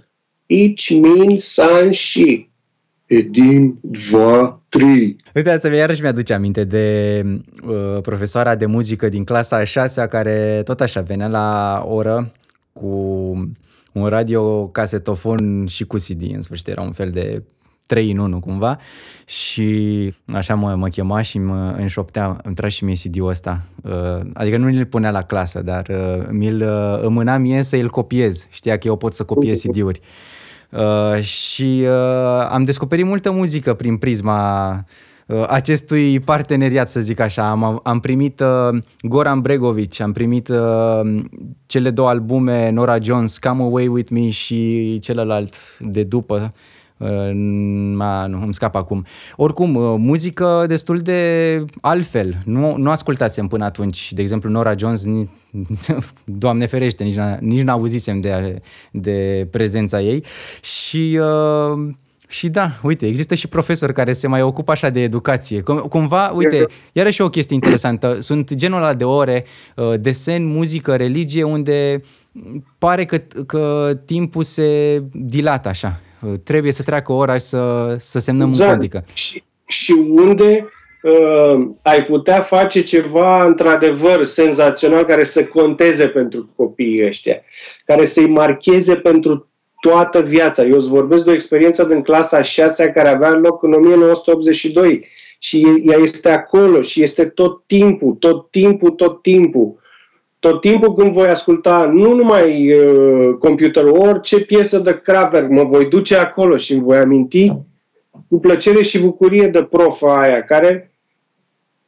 [0.46, 2.50] Ich min san și.
[3.06, 5.16] Edin, dva, tri.
[5.34, 7.22] Uite, asta iarăși mi-aduce aminte de
[7.66, 12.32] uh, profesoara de muzică din clasa a șasea care tot așa venea la oră
[12.72, 12.86] cu
[13.92, 17.42] un radio casetofon și cu CD, în sfârșit era un fel de
[17.86, 18.78] 3 în 1 cumva
[19.24, 23.62] și așa mă, mă chema și mă înșoptea, îmi trage și mie CD-ul ăsta.
[23.82, 27.90] Uh, adică nu îl punea la clasă, dar uh, mi-l uh, îmâna mie să îl
[27.90, 28.46] copiez.
[28.50, 30.00] Știa că eu pot să copiez CD-uri.
[30.70, 34.70] Uh, și uh, am descoperit multă muzică prin prisma
[35.26, 37.50] uh, acestui parteneriat, să zic așa.
[37.50, 41.22] Am, am primit uh, Goran Bregovic, am primit uh,
[41.66, 46.48] cele două albume, Nora Jones, Come Away With Me și celălalt de după,
[47.94, 49.04] Ma, nu, îmi scap acum.
[49.36, 52.42] Oricum, uh, muzică destul de altfel.
[52.44, 54.12] Nu, nu ascultasem până atunci.
[54.12, 55.04] De exemplu, Nora Jones,
[56.24, 60.24] Doamne ferește, nici, n- nici n-auzisem de, de prezența ei.
[60.60, 61.20] Și...
[61.20, 61.88] Uh,
[62.28, 65.60] și da, uite, există și profesori care se mai ocupă așa de educație.
[65.60, 68.16] Cum, cumva, uite, iarăși o chestie interesantă.
[68.20, 69.44] Sunt genul ăla de ore,
[69.76, 72.00] uh, desen, muzică, religie, unde
[72.78, 76.00] pare că, că timpul se dilată așa
[76.44, 78.70] trebuie să treacă ora și să, să semnăm exact.
[78.70, 79.04] un codică.
[79.14, 80.68] Și, și unde
[81.02, 87.42] uh, ai putea face ceva într-adevăr senzațional care să conteze pentru copiii ăștia,
[87.84, 89.46] care să-i marcheze pentru
[89.80, 90.64] toată viața.
[90.64, 95.06] Eu îți vorbesc de o experiență din clasa 6 care avea loc în 1982
[95.38, 99.81] și ea este acolo și este tot timpul, tot timpul, tot timpul
[100.42, 105.88] tot timpul când voi asculta nu numai uh, computer, orice piesă de Kraftwerk, mă voi
[105.88, 107.52] duce acolo și îmi voi aminti
[108.28, 110.90] cu plăcere și bucurie de profa aia, care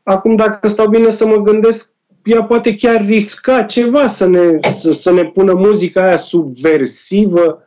[0.02, 1.90] acum dacă stau bine să mă gândesc,
[2.24, 7.62] ea poate chiar risca ceva să ne, să, să ne pună muzica aia subversivă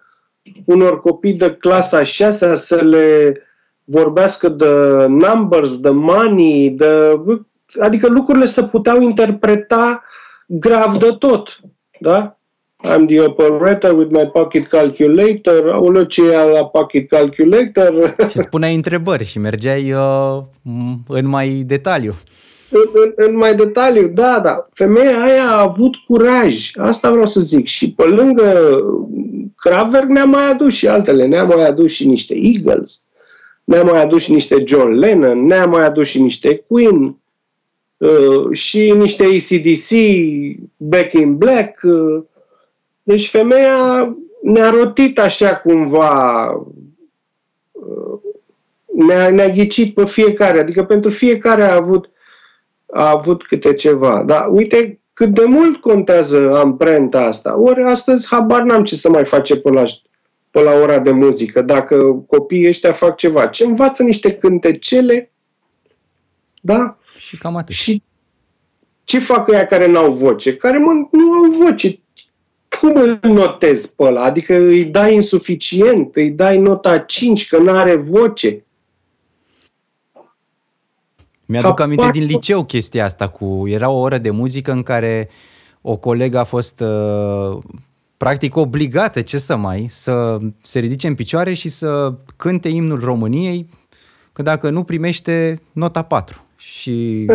[0.66, 3.38] unor copii de clasa 6 să le
[3.84, 7.22] vorbească de numbers, de money, de,
[7.80, 10.02] adică lucrurile să puteau interpreta
[10.48, 11.60] grav de tot.
[12.00, 12.38] Da?
[12.84, 15.70] I'm the operator with my pocket calculator.
[15.70, 18.16] Aoleu, ce e la pocket calculator?
[18.32, 20.44] Și spuneai întrebări și mergeai uh,
[21.08, 22.14] în mai detaliu.
[22.70, 24.68] În, în, în mai detaliu, da, da.
[24.74, 26.72] Femeia aia a avut curaj.
[26.76, 27.66] Asta vreau să zic.
[27.66, 28.80] Și pe lângă
[29.56, 31.26] Kraftwerk ne-a mai adus și altele.
[31.26, 33.02] Ne-a mai adus și niște Eagles.
[33.64, 35.46] Ne-a mai adus și niște John Lennon.
[35.46, 37.18] Ne-a mai adus și niște Queen
[37.98, 39.90] Uh, și niște ACDC,
[40.78, 41.80] Back in Black.
[41.84, 42.24] Uh,
[43.04, 46.50] deci femeia ne-a rotit așa cumva,
[47.72, 48.20] uh,
[49.08, 52.10] ne-a, ne-a ghicit pe fiecare, adică pentru fiecare a avut,
[52.86, 54.24] a avut câte ceva.
[54.26, 57.60] Dar uite cât de mult contează amprenta asta.
[57.60, 59.84] Ori astăzi habar n-am ce să mai face pe la,
[60.52, 63.48] pe la ora de muzică, dacă copiii ăștia fac ceva.
[63.48, 65.32] Ce învață niște cântecele,
[66.62, 66.98] da?
[67.18, 67.76] Și cam atât.
[67.76, 68.02] Și
[69.04, 70.56] ce fac ăia care n-au voce?
[70.56, 72.00] Care mă, nu au voce.
[72.80, 74.24] Cum îl notezi pe ăla?
[74.24, 78.66] Adică îi dai insuficient, îi dai nota 5 că nu are voce.
[81.46, 83.68] Mi-aduc aminte din liceu chestia asta cu...
[83.68, 85.30] Era o oră de muzică în care
[85.82, 87.58] o colegă a fost uh,
[88.18, 93.70] practic obligată, ce să mai, să se ridice în picioare și să cânte imnul României,
[94.34, 96.46] că dacă nu primește nota 4.
[96.58, 97.26] Și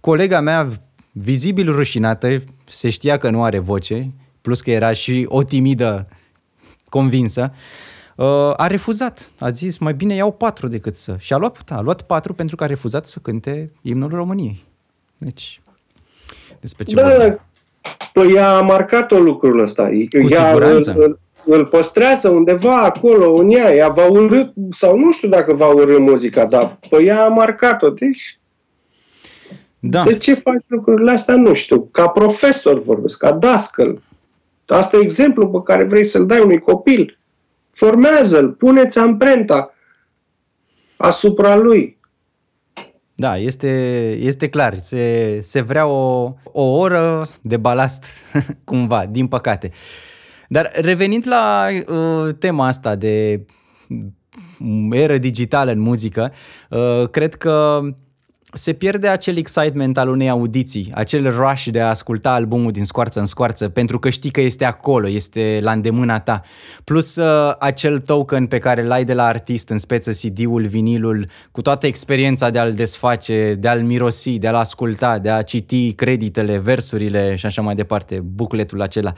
[0.00, 0.68] colega mea,
[1.12, 4.10] vizibil rușinată, se știa că nu are voce,
[4.40, 6.08] plus că era și o timidă
[6.88, 7.52] convinsă,
[8.16, 9.30] uh, a refuzat.
[9.38, 11.16] A zis, mai bine iau patru decât să...
[11.18, 14.62] Și a luat, a luat patru pentru că a refuzat să cânte imnul României.
[15.18, 15.60] Deci,
[16.60, 17.34] despre ce da,
[18.12, 19.82] Păi ea a marcat-o lucrul ăsta.
[20.10, 20.92] Cu ea siguranță.
[20.92, 23.74] Îl, îl, îl păstrează undeva acolo în ea.
[23.74, 27.88] Ea va urât, sau nu știu dacă va urâ muzica, dar păi ea a marcat-o.
[27.88, 28.40] Deci
[29.84, 30.04] da.
[30.04, 31.36] de ce faci lucrurile astea?
[31.36, 31.88] Nu știu.
[31.90, 34.02] Ca profesor vorbesc, ca dascăl.
[34.66, 37.18] Asta e exemplu pe care vrei să-l dai unui copil.
[37.70, 39.74] Formează-l, puneți amprenta
[40.96, 41.98] asupra lui.
[43.14, 43.70] Da, este,
[44.20, 44.78] este clar.
[44.78, 48.04] Se, se vrea o, o oră de balast,
[48.64, 49.70] cumva, din păcate.
[50.48, 53.44] Dar revenind la uh, tema asta de
[54.90, 56.32] eră digitală în muzică,
[56.70, 57.80] uh, cred că
[58.52, 63.20] se pierde acel excitement al unei audiții, acel rush de a asculta albumul din scoarță
[63.20, 66.42] în scoarță, pentru că știi că este acolo, este la îndemâna ta.
[66.84, 71.62] Plus uh, acel token pe care l-ai de la artist în speță CD-ul, vinilul, cu
[71.62, 76.58] toată experiența de a-l desface, de a-l mirosi, de a-l asculta, de a citi creditele,
[76.58, 79.12] versurile și așa mai departe, bucletul acela.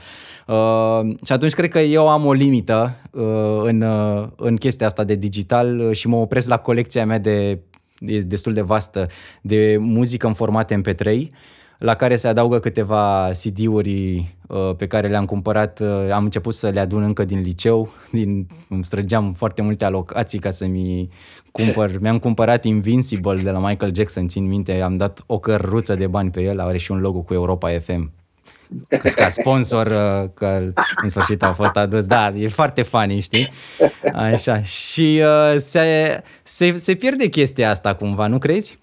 [0.47, 3.23] Uh, și atunci cred că eu am o limită uh,
[3.63, 7.59] în, uh, în chestia asta de digital uh, și mă opresc la colecția mea de
[7.99, 9.07] e destul de vastă,
[9.41, 11.27] de muzică în format MP3,
[11.77, 14.17] la care se adaugă câteva CD-uri
[14.47, 15.79] uh, pe care le-am cumpărat.
[15.79, 20.39] Uh, am început să le adun încă din liceu, din, îmi străgeam foarte multe alocații
[20.39, 21.07] ca să mi
[21.51, 21.97] cumpăr.
[22.01, 26.31] Mi-am cumpărat Invincible de la Michael Jackson, țin minte, am dat o căruță de bani
[26.31, 28.24] pe el, are și un logo cu Europa FM
[29.15, 30.61] ca sponsor, uh, că
[31.01, 32.05] în sfârșit au fost adus.
[32.05, 33.51] Da, e foarte funny, știi?
[34.13, 34.61] Așa.
[34.61, 38.79] Și uh, se, se, se pierde chestia asta cumva, nu crezi?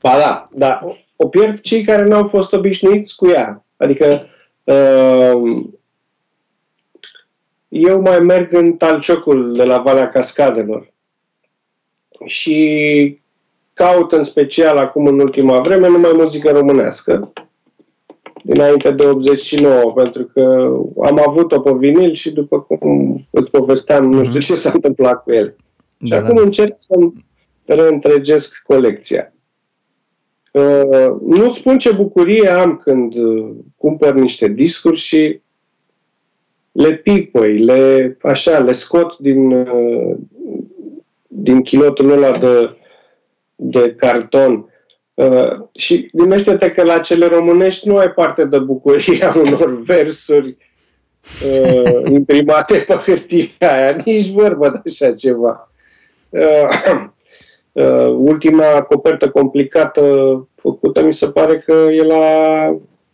[0.00, 0.80] Ba da, da.
[1.16, 3.64] O pierd cei care nu au fost obișnuiți cu ea.
[3.76, 4.26] Adică
[4.64, 5.64] uh,
[7.68, 10.92] eu mai merg în talciocul de la Valea Cascadelor
[12.24, 13.20] și
[13.72, 17.32] caut în special acum în ultima vreme numai muzică românească
[18.46, 20.40] dinainte de 89, pentru că
[21.02, 24.46] am avut-o pe vinil și după cum îți povesteam, nu știu mhm.
[24.46, 25.56] ce s-a întâmplat cu el.
[25.96, 26.42] Da, și acum da.
[26.42, 26.94] încerc să
[27.64, 29.32] reîntregesc colecția.
[30.52, 35.40] Uh, nu spun ce bucurie am când uh, cumpăr niște discuri și
[36.72, 40.16] le pipoi, le, așa, le scot din, uh,
[41.26, 42.76] din chilotul ăla de,
[43.54, 44.70] de carton
[45.16, 50.56] Uh, și gândește-te că la cele românești nu ai parte de bucuria unor versuri
[51.46, 55.72] uh, imprimate pe hârtia aia, nici vorbă de așa ceva.
[56.28, 56.68] Uh,
[57.82, 60.02] uh, ultima copertă complicată
[60.54, 62.24] făcută mi se pare că e la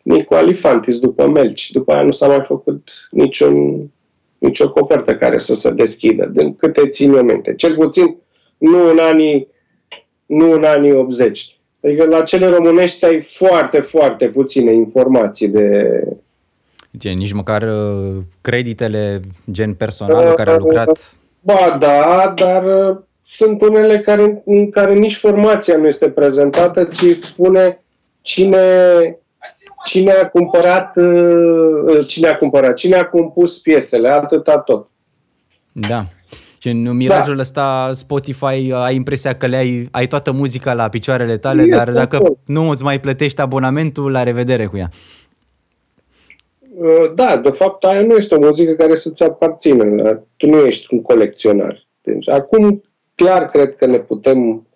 [0.03, 1.71] Nicu Alifantis după Melci.
[1.71, 3.87] După aia nu s-a mai făcut niciun,
[4.39, 7.55] nicio copertă care să se deschidă, din câte țin eu minte.
[7.55, 8.17] Cel puțin
[8.59, 9.49] nu în anii,
[10.27, 11.61] nu în anii 80.
[11.85, 16.03] Adică la cele românești ai foarte, foarte puține informații de...
[16.99, 19.21] Gen, nici măcar uh, creditele,
[19.51, 21.15] gen personal uh, care a lucrat?
[21.41, 27.03] Ba da, dar uh, sunt unele care, în care nici formația nu este prezentată, ci
[27.03, 27.83] îți spune
[28.21, 28.59] cine,
[29.85, 34.89] cine a cumpărat, uh, cine a cumpărat, cine a compus piesele, atâta tot.
[35.73, 36.05] Da.
[36.63, 37.41] Și în mirajul da.
[37.41, 41.91] ăsta Spotify ai impresia că le ai, ai toată muzica la picioarele tale, e dar
[41.91, 42.39] dacă tot.
[42.47, 44.91] nu îți mai plătești abonamentul, la revedere cu ea.
[46.77, 50.23] Uh, da, de fapt aia nu este o muzică care să-ți aparțină.
[50.37, 51.87] Tu nu ești un colecționar.
[52.01, 52.83] Deci, acum
[53.15, 54.67] clar cred că ne putem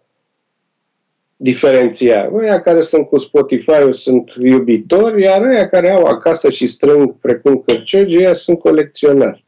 [1.36, 2.30] diferenția.
[2.34, 7.62] Ăia care sunt cu Spotify sunt iubitori, iar ăia care au acasă și strâng precum
[7.66, 9.45] cărciogi, ăia sunt colecționari.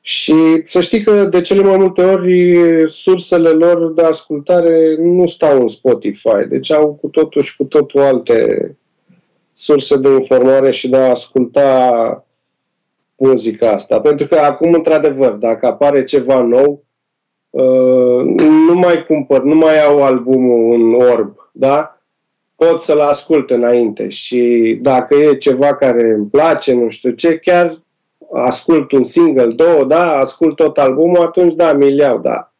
[0.00, 0.34] Și
[0.64, 2.54] să știi că de cele mai multe ori
[2.86, 8.00] sursele lor de ascultare nu stau în Spotify, deci au cu totul și cu totul
[8.00, 8.76] alte
[9.54, 12.24] surse de informare și de a asculta
[13.16, 14.00] muzica asta.
[14.00, 16.84] Pentru că acum, într-adevăr, dacă apare ceva nou,
[17.50, 18.22] uh,
[18.68, 22.00] nu mai cumpăr, nu mai au albumul în orb, da?
[22.56, 27.78] Pot să-l ascult înainte și dacă e ceva care îmi place, nu știu ce, chiar
[28.32, 32.52] ascult un single, două, da, ascult tot albumul, atunci da, mi iau, da.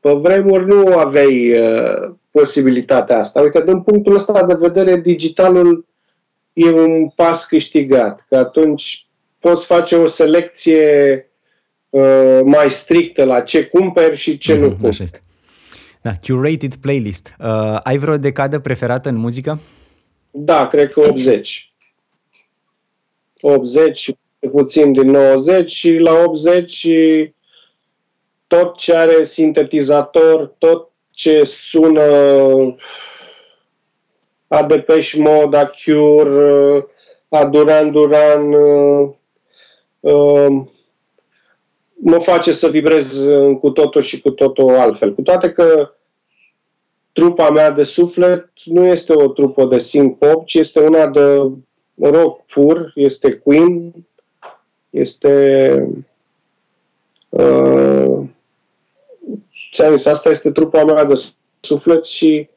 [0.00, 3.40] Pe vremuri nu aveai uh, posibilitatea asta.
[3.40, 5.86] Uite, din punctul ăsta de vedere, digitalul
[6.52, 9.06] e un pas câștigat, că atunci
[9.38, 11.26] poți face o selecție
[11.90, 14.88] uh, mai strictă la ce cumperi și ce mm-hmm, nu cumperi.
[14.88, 15.22] Așa este.
[16.02, 17.34] Da, curated playlist.
[17.38, 19.58] Uh, ai vreo decadă preferată în muzică?
[20.30, 21.72] Da, cred că 80.
[23.40, 24.10] 80
[24.52, 26.88] puțin din 90 și la 80
[28.46, 32.02] tot ce are sintetizator, tot ce sună
[34.48, 36.86] a Depeche Mode, a Cure,
[37.28, 39.10] a Duran Duran, uh,
[40.00, 40.64] uh,
[41.94, 43.24] mă face să vibrez
[43.60, 45.14] cu totul și cu totul altfel.
[45.14, 45.92] Cu toate că
[47.12, 51.50] trupa mea de suflet nu este o trupă de synth-pop, ci este una de
[52.00, 53.92] rock pur, este Queen,
[54.98, 55.88] este
[57.28, 58.18] uh,
[59.90, 61.22] zis, asta este trupa mea de
[61.60, 62.48] suflet și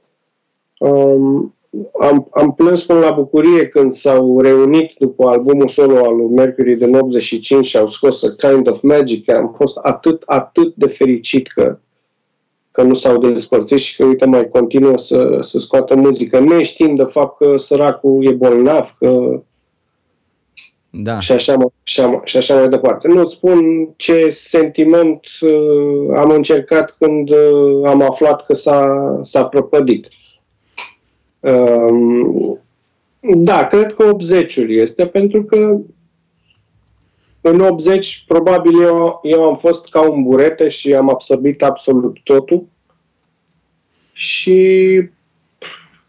[0.79, 1.55] um,
[1.99, 6.75] am, am plâns până la bucurie când s-au reunit după albumul solo al lui Mercury
[6.75, 9.29] din 85 și au scos A Kind of Magic.
[9.29, 11.79] Am fost atât, atât de fericit că,
[12.71, 16.97] că nu s-au despărțit și că, uite, mai continuă să, să scoată muzică, ne știind
[16.97, 19.41] de fapt că săracul e bolnav, că
[20.93, 21.19] da.
[21.19, 23.07] Și, așa, și, și așa mai departe.
[23.07, 30.07] Nu spun ce sentiment uh, am încercat când uh, am aflat că s-a, s-a prăpădit.
[31.39, 32.57] Uh,
[33.19, 35.77] da, cred că 80-ul este, pentru că
[37.41, 42.65] în 80 probabil eu, eu am fost ca un burete și am absorbit absolut totul
[44.13, 45.01] și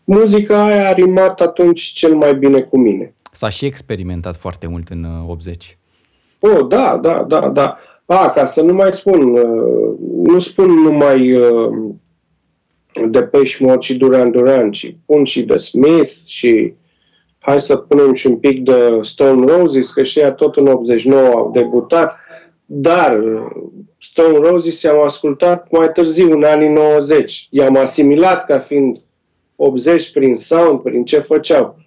[0.05, 3.15] muzica aia a rimat atunci cel mai bine cu mine.
[3.35, 5.79] S-a și experimentat foarte mult în 80.
[6.39, 7.79] Uh, oh, da, da, da, da.
[8.05, 11.71] A, ca să nu mai spun, uh, nu spun numai uh,
[13.11, 16.75] Depeche Mode și Duran Duran, ci pun și The Smith și
[17.39, 21.51] hai să punem și un pic de Stone Roses, că și tot în 89 au
[21.51, 22.17] debutat,
[22.65, 23.19] dar
[23.99, 27.49] Stone Roses i-am ascultat mai târziu, în anii 90.
[27.51, 29.01] I-am asimilat ca fiind
[29.57, 31.82] 80 prin sound, prin ce făceau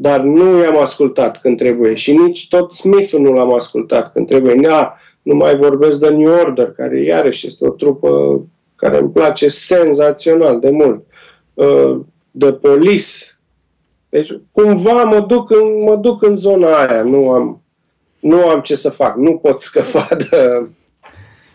[0.00, 4.54] dar nu i-am ascultat când trebuie și nici tot Smith nu l-am ascultat când trebuie.
[4.54, 8.40] Nea, nu mai vorbesc de New Order, care iarăși este o trupă
[8.76, 11.04] care îmi place senzațional de mult.
[12.30, 13.06] De uh, Police.
[14.08, 17.02] Deci, cumva mă duc în, mă duc în zona aia.
[17.02, 17.62] Nu am,
[18.20, 19.16] nu am ce să fac.
[19.16, 20.66] Nu pot scăpa de...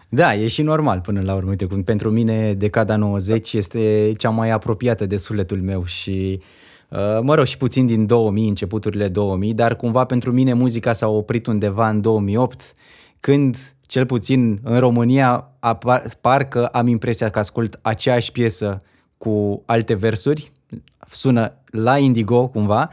[0.09, 1.49] Da, e și normal până la urmă.
[1.49, 6.72] Uite, pentru mine decada 90 este cea mai apropiată de sufletul meu și uh, Uh,
[7.21, 11.47] mă rog, și puțin din 2000, începuturile 2000, dar cumva pentru mine muzica s-a oprit
[11.47, 12.71] undeva în 2008,
[13.19, 18.77] când, cel puțin în România, apar, parcă am impresia că ascult aceeași piesă
[19.17, 20.51] cu alte versuri,
[21.09, 22.89] sună la Indigo cumva,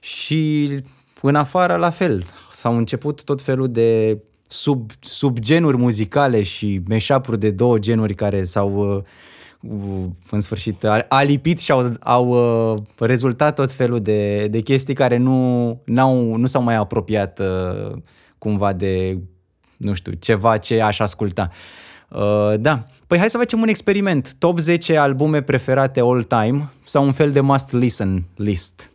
[0.00, 0.70] și
[1.22, 2.24] în afară la fel.
[2.52, 8.96] S-au început tot felul de sub, subgenuri muzicale și meșapuri de două genuri care s-au
[8.96, 9.02] uh,
[10.30, 12.28] în sfârșit, a, a lipit și au, au
[12.72, 17.96] uh, rezultat tot felul de, de chestii care nu, n-au, nu s-au mai apropiat uh,
[18.38, 19.18] cumva de,
[19.76, 21.50] nu știu, ceva ce aș asculta.
[22.08, 22.82] Uh, da.
[23.06, 24.34] Păi hai să facem un experiment.
[24.38, 28.90] Top 10 albume preferate all time sau un fel de must listen list.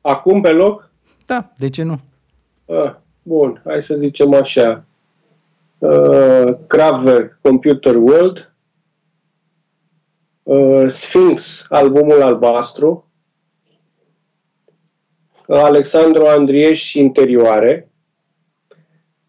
[0.00, 0.90] Acum pe loc?
[1.26, 2.00] Da, de ce nu?
[2.68, 4.84] Ah, bun, hai să zicem așa.
[5.78, 8.51] Uh, Kraftwerk Computer World,
[10.42, 13.10] uh, Sphinx, albumul albastru,
[15.46, 17.90] Alexandru Andrieș interioare.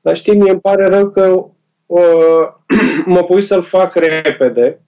[0.01, 1.51] Dar știi, mie îmi pare rău că
[1.85, 2.47] uh,
[3.05, 4.81] mă pui să-l fac repede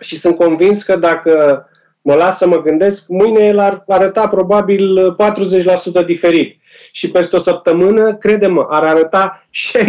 [0.00, 1.66] și sunt convins că dacă
[2.06, 5.16] mă las să mă gândesc, mâine el ar arăta probabil
[6.02, 6.60] 40% diferit.
[6.92, 9.46] Și peste o săptămână, crede-mă, ar arăta
[9.78, 9.80] 60%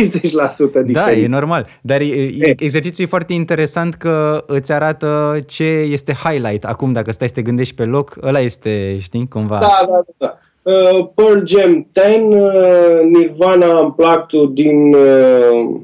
[0.62, 0.94] diferit.
[0.94, 1.68] Da, e normal.
[1.82, 6.66] Dar e, exercițiul e foarte interesant că îți arată ce este highlight.
[6.66, 9.58] Acum, dacă stai să te gândești pe loc, ăla este, știi, cumva...
[9.60, 10.38] Da, da, da.
[10.62, 15.80] Uh, Pearl Jam 10, uh, Nirvana Unplugged din, uh,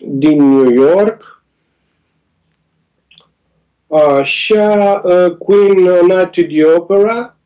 [0.00, 1.35] din New York,
[3.88, 7.36] Așa, uh, Queen uh, Night to the Opera,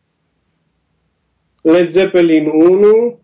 [1.62, 3.18] Led Zeppelin 1,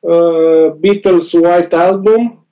[0.00, 2.46] uh, Beatles White Album,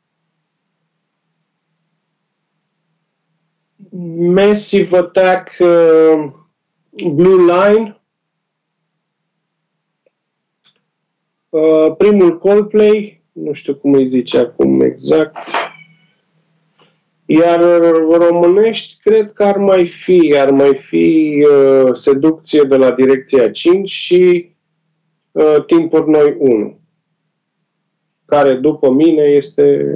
[3.93, 6.31] Massive Attack uh,
[6.93, 8.01] Blue Line,
[11.51, 15.37] uh, primul Coldplay, nu știu cum îi zice acum exact,
[17.31, 17.61] iar
[18.11, 23.89] românești, cred că ar mai fi, ar mai fi uh, Seducție de la Direcția 5
[23.89, 24.55] și
[25.33, 26.81] uh, Timpuri Noi 1,
[28.25, 29.87] care după mine este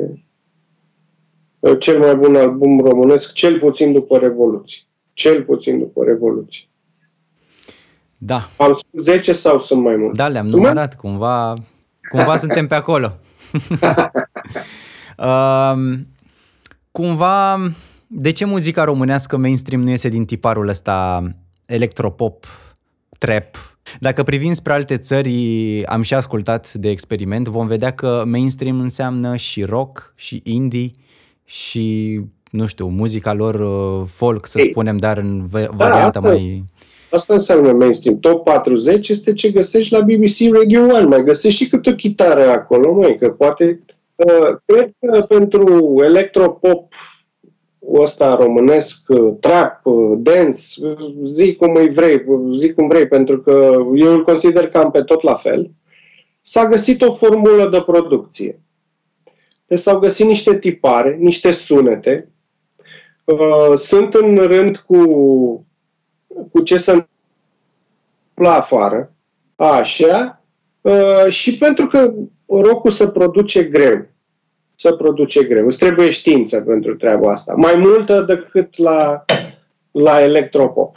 [1.59, 4.83] uh, cel mai bun album românesc, cel puțin după Revoluție.
[5.13, 6.65] Cel puțin după Revoluție.
[8.19, 8.49] Da.
[8.57, 10.17] Am spus 10 sau sunt mai multe?
[10.17, 11.55] Da, le-am numărat, cumva,
[12.11, 13.13] cumva suntem pe acolo.
[15.19, 15.83] uh,
[16.93, 17.59] cumva,
[18.07, 21.23] de ce muzica românească mainstream nu iese din tiparul ăsta
[21.67, 22.47] electropop,
[23.19, 23.77] trap?
[24.01, 29.37] Dacă privim spre alte țări, am și ascultat de experiment, vom vedea că mainstream înseamnă
[29.37, 30.91] și rock, și indie,
[31.45, 32.21] și,
[32.51, 36.65] nu știu, muzica lor uh, folk, să Ei, spunem, dar în da, varianta asta, mai...
[37.11, 38.19] Asta înseamnă mainstream.
[38.19, 41.09] Top 40 este ce găsești la BBC Radio 1.
[41.09, 43.81] Mai găsești și câte o chitară acolo, mai că poate...
[44.15, 46.93] Uh, cred că pentru electropop
[47.93, 50.59] ăsta românesc, uh, trap, uh, dance,
[51.21, 55.23] zic cum îi vrei, zic cum vrei, pentru că eu îl consider cam pe tot
[55.23, 55.71] la fel,
[56.41, 58.61] s-a găsit o formulă de producție.
[59.67, 62.29] Deci s-au găsit niște tipare, niște sunete,
[63.25, 65.05] uh, sunt în rând cu,
[66.53, 69.13] cu ce se întâmplă afară,
[69.57, 70.31] așa,
[71.29, 72.15] și pentru că
[72.61, 74.07] rocul se produce greu
[74.83, 75.67] să produce greu.
[75.67, 77.55] Îți trebuie știință pentru treaba asta.
[77.57, 79.25] Mai multă decât la,
[79.91, 80.97] la electropop.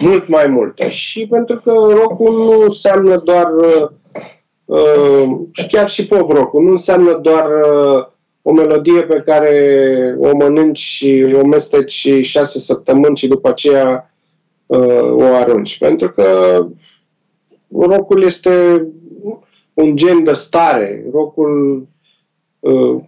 [0.00, 0.86] Mult mai multă.
[0.86, 3.46] Și pentru că rockul nu înseamnă doar
[4.64, 8.06] uh, și chiar și pop rock nu înseamnă doar uh,
[8.42, 14.14] o melodie pe care o mănânci și o mesteci șase săptămâni și după aceea
[14.66, 15.78] uh, o arunci.
[15.78, 16.58] Pentru că
[17.68, 18.86] rockul este
[19.80, 21.04] un gen de stare.
[21.12, 21.88] Rockul
[22.58, 23.02] uh,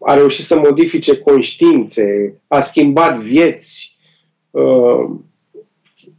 [0.00, 3.98] a reușit să modifice conștiințe, a schimbat vieți
[4.50, 5.10] uh,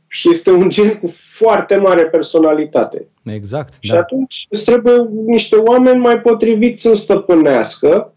[0.08, 3.08] și este un gen cu foarte mare personalitate.
[3.24, 3.74] Exact.
[3.80, 3.98] Și da.
[3.98, 8.14] atunci îți trebuie niște oameni mai potriviți să-l stăpânească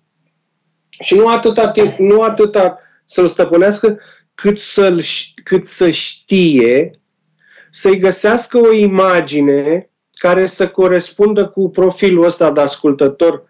[0.88, 3.98] și nu atâta, timp, nu atâta să-l stăpânească,
[4.34, 5.04] cât, să
[5.44, 7.00] cât să știe
[7.70, 9.87] să-i găsească o imagine
[10.18, 13.42] care să corespundă cu profilul ăsta de ascultător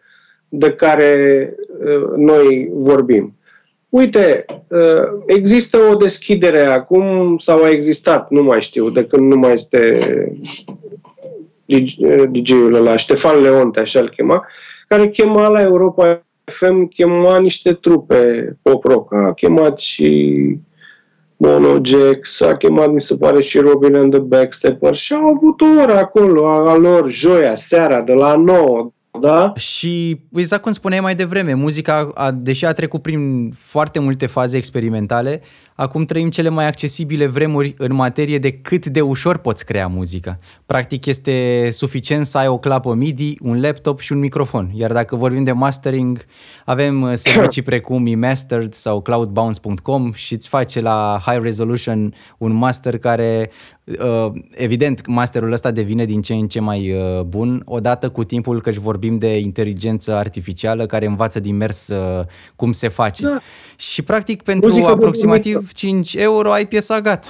[0.49, 1.55] de care
[1.85, 3.33] uh, noi vorbim.
[3.89, 9.37] Uite, uh, există o deschidere acum, sau a existat, nu mai știu, de când nu
[9.37, 9.99] mai este
[12.31, 14.47] DJ-ul ăla, Ștefan Leonte, așa îl chema,
[14.89, 20.59] care chema la Europa FM, chema niște trupe pop-rock, a chemat și
[21.41, 25.61] Mono Jack, a chemat, mi se pare, și Robin and the Backstepper și au avut
[25.61, 29.53] o oră acolo, a lor, joia, seara, de la 9, da?
[29.57, 34.57] Și exact cum spuneai mai devreme, muzica, a, deși a trecut prin foarte multe faze
[34.57, 35.43] experimentale,
[35.75, 40.37] acum trăim cele mai accesibile vremuri în materie de cât de ușor poți crea muzică.
[40.67, 44.71] Practic este suficient să ai o clapă MIDI, un laptop și un microfon.
[44.75, 46.25] Iar dacă vorbim de mastering,
[46.65, 52.99] avem uh, servicii precum eMastered sau cloudbounce.com și îți face la high resolution un master
[52.99, 53.78] care Uh,
[54.51, 58.71] evident, masterul ăsta devine din ce în ce mai uh, bun, odată cu timpul că
[58.71, 62.25] vorbim de inteligență artificială care învață din mers uh,
[62.57, 63.23] cum se face.
[63.23, 63.41] Da.
[63.77, 67.29] Și practic pentru Muzica aproximativ 5 euro ai piesa gata.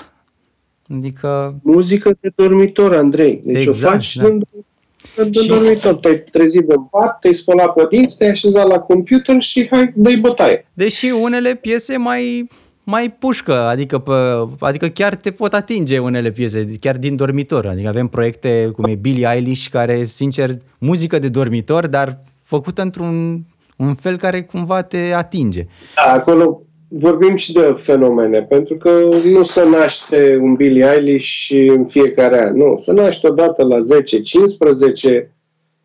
[0.94, 1.58] Adică...
[1.62, 3.40] Muzică de dormitor, Andrei.
[3.44, 5.22] Deci exact, o faci da.
[5.24, 5.48] de și...
[5.48, 5.94] dormitor.
[5.94, 10.16] Te-ai trezit de pat, te-ai spălat pe dinți, te-ai așezat la computer și hai, dă-i
[10.16, 10.66] bătaie.
[10.72, 12.48] Deși unele piese mai
[12.90, 14.12] mai pușcă, adică, pe,
[14.58, 17.66] adică chiar te pot atinge unele piese, chiar din dormitor.
[17.66, 23.44] Adică avem proiecte cum e Billie Eilish, care, sincer, muzică de dormitor, dar făcută într-un
[23.76, 25.64] un fel care cumva te atinge.
[25.94, 28.90] Da, acolo vorbim și de fenomene, pentru că
[29.24, 32.56] nu se naște un Billie Eilish în fiecare an.
[32.56, 35.28] Nu, se naște odată la 10-15,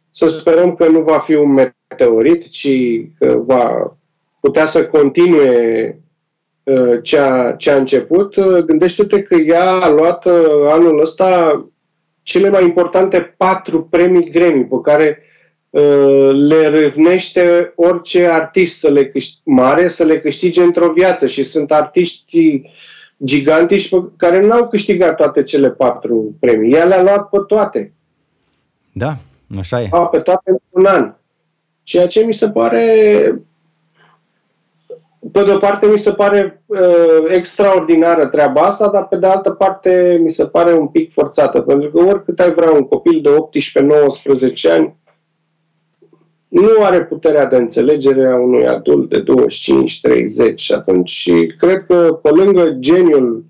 [0.10, 2.70] să sperăm că nu va fi un meteorit, ci
[3.18, 3.98] că va
[4.40, 6.03] putea să continue Uh,
[7.02, 10.34] ce a, ce a început, uh, gândește-te că ea a luat uh,
[10.70, 11.62] anul ăsta
[12.22, 15.24] cele mai importante patru premii Grammy pe care
[16.34, 21.72] le râvnește orice artist să le câștige, mare să le câștige într-o viață și sunt
[21.72, 22.62] artiști
[23.24, 26.74] gigantici pe care n-au câștigat toate cele patru premii.
[26.74, 27.94] Ea le-a luat pe toate.
[28.92, 29.18] Da,
[29.60, 29.88] așa e.
[29.92, 31.16] A, pe toate în un an.
[31.84, 32.86] Ceea ce mi se pare
[35.32, 39.50] pe de o parte mi se pare uh, extraordinară treaba asta, dar pe de altă
[39.50, 43.30] parte mi se pare un pic forțată, pentru că oricât ai vrea un copil de
[44.70, 44.96] 18-19 ani,
[46.48, 49.24] nu are puterea de înțelegere a unui adult de
[50.52, 53.46] 25-30 și atunci cred că pe lângă geniul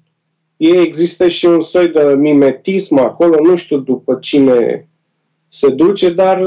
[0.58, 4.88] ei există și un soi de mimetism acolo, nu știu după cine
[5.48, 6.42] se duce, dar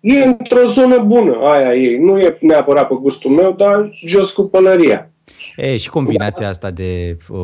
[0.00, 1.98] e într-o zonă bună aia ei.
[1.98, 5.10] Nu e neapărat pe gustul meu, dar jos cu pălăria.
[5.56, 7.38] E, și combinația asta de uh,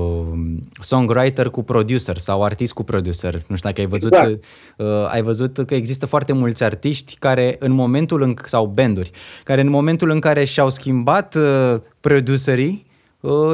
[0.80, 3.34] songwriter cu producer sau artist cu producer.
[3.46, 4.44] Nu știu dacă ai văzut, exact.
[4.76, 9.10] uh, ai văzut că există foarte mulți artiști care în momentul în, sau banduri,
[9.44, 12.95] care în momentul în care și-au schimbat uh, producerii, Uh,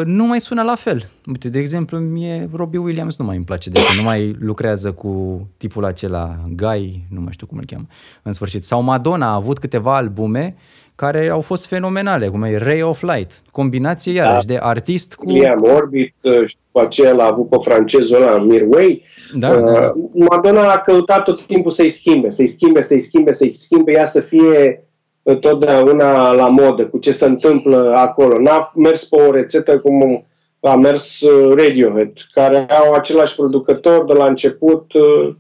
[0.04, 1.08] nu mai sună la fel.
[1.26, 4.92] Uite, de exemplu, mie Robbie Williams nu mai îmi place de că nu mai lucrează
[4.92, 7.86] cu tipul acela, Guy, nu mai știu cum îl cheamă,
[8.22, 8.62] în sfârșit.
[8.62, 10.56] Sau Madonna a avut câteva albume
[10.94, 14.52] care au fost fenomenale, cum e Ray of Light, combinație iarăși da.
[14.52, 15.30] de artist cu...
[15.30, 19.02] Liam Orbit uh, și după aceea l-a avut pe francezul ăla, Mirway.
[19.34, 19.92] Da, uh, da.
[20.12, 24.20] Madonna a căutat tot timpul să-i schimbe, să-i schimbe, să-i schimbe, să-i schimbe, ea să
[24.20, 24.82] fie
[25.22, 28.40] totdeauna la modă cu ce se întâmplă acolo.
[28.40, 30.24] N-a mers pe o rețetă cum
[30.60, 35.34] a mers uh, Radiohead, care au același producător de la început uh,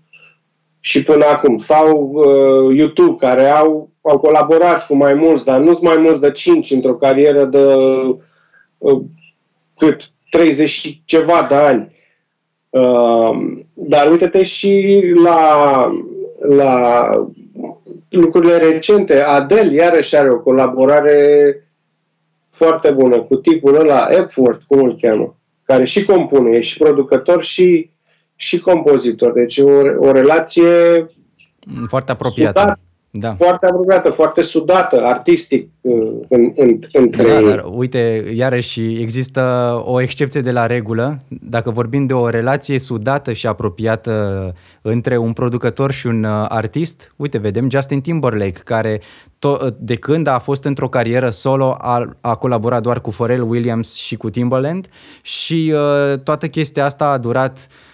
[0.80, 1.58] și până acum.
[1.58, 6.20] Sau uh, YouTube, care au, au colaborat cu mai mulți, dar nu sunt mai mulți
[6.20, 7.64] de 5 într-o carieră de
[8.78, 9.00] uh,
[9.76, 11.92] cât 30 și ceva de ani.
[12.70, 13.30] Uh,
[13.72, 15.90] dar uite-te și la,
[16.48, 17.10] la
[18.08, 19.20] lucrurile recente.
[19.20, 21.56] Adele iarăși are o colaborare
[22.50, 27.42] foarte bună cu tipul ăla, Epworth, cum îl cheamă, care și compune, e și producător
[27.42, 27.90] și,
[28.36, 29.32] și compozitor.
[29.32, 30.70] Deci o, o relație
[31.86, 32.78] foarte apropiată.
[33.12, 33.44] Sudată, da.
[33.44, 39.42] foarte apropiată, foarte sudată, artistic uh, în, în, între da, dar uite, iarăși există
[39.84, 41.18] o excepție de la regulă.
[41.28, 47.12] Dacă vorbim de o relație sudată și apropiată între un producător și un uh, artist,
[47.16, 49.00] uite, vedem Justin Timberlake, care
[49.38, 53.94] to- de când a fost într-o carieră solo a, a colaborat doar cu Pharrell Williams
[53.94, 54.86] și cu Timbaland
[55.22, 57.91] și uh, toată chestia asta a durat uh,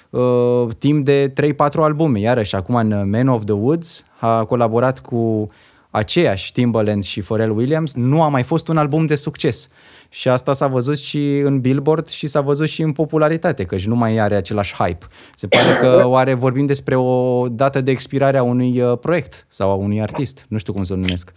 [0.79, 2.21] timp de 3-4 albume.
[2.21, 5.47] Iarăși, acum în Man of the Woods a colaborat cu
[5.91, 9.69] aceeași Timbaland și Pharrell Williams, nu a mai fost un album de succes.
[10.09, 13.97] Și asta s-a văzut și în Billboard și s-a văzut și în popularitate, că nu
[13.97, 15.07] mai are același hype.
[15.35, 19.71] Se pare că oare vorbim despre o dată de expirare a unui uh, proiect sau
[19.71, 20.47] a unui artist.
[20.49, 21.33] Nu știu cum să o numesc.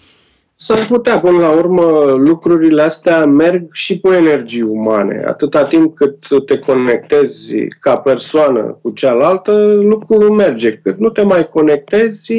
[0.63, 5.23] S-ar putea, până la urmă, lucrurile astea merg și cu energii umane.
[5.27, 10.71] Atâta timp cât te conectezi ca persoană cu cealaltă, lucrul merge.
[10.71, 12.33] Cât nu te mai conectezi,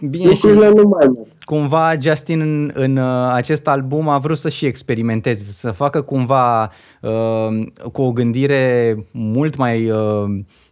[0.00, 1.26] Bine, lucrurile nu mai merg.
[1.44, 6.62] Cumva Justin în, în uh, acest album a vrut să și experimenteze, să facă cumva
[7.00, 10.24] uh, cu o gândire mult mai uh,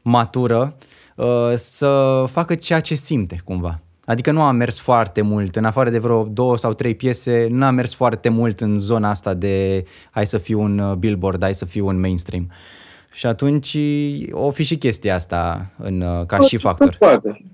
[0.03, 0.77] matură,
[1.17, 3.81] uh, să facă ceea ce simte cumva.
[4.07, 7.65] Adică nu a mers foarte mult, în afară de vreo două sau trei piese, nu
[7.65, 11.55] a mers foarte mult în zona asta de hai să fiu un uh, billboard, hai
[11.55, 12.51] să fiu un mainstream.
[13.13, 13.79] Și atunci
[14.31, 16.91] o fi și chestia asta în, uh, ca Tot și factor.
[16.91, 17.45] Se poate.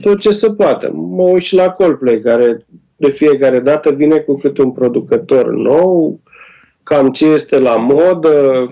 [0.00, 0.90] Tot ce se poate.
[0.92, 2.66] Mă uit și la Coldplay, care
[2.96, 6.20] de fiecare dată vine cu câte un producător nou,
[6.82, 8.68] cam ce este la modă,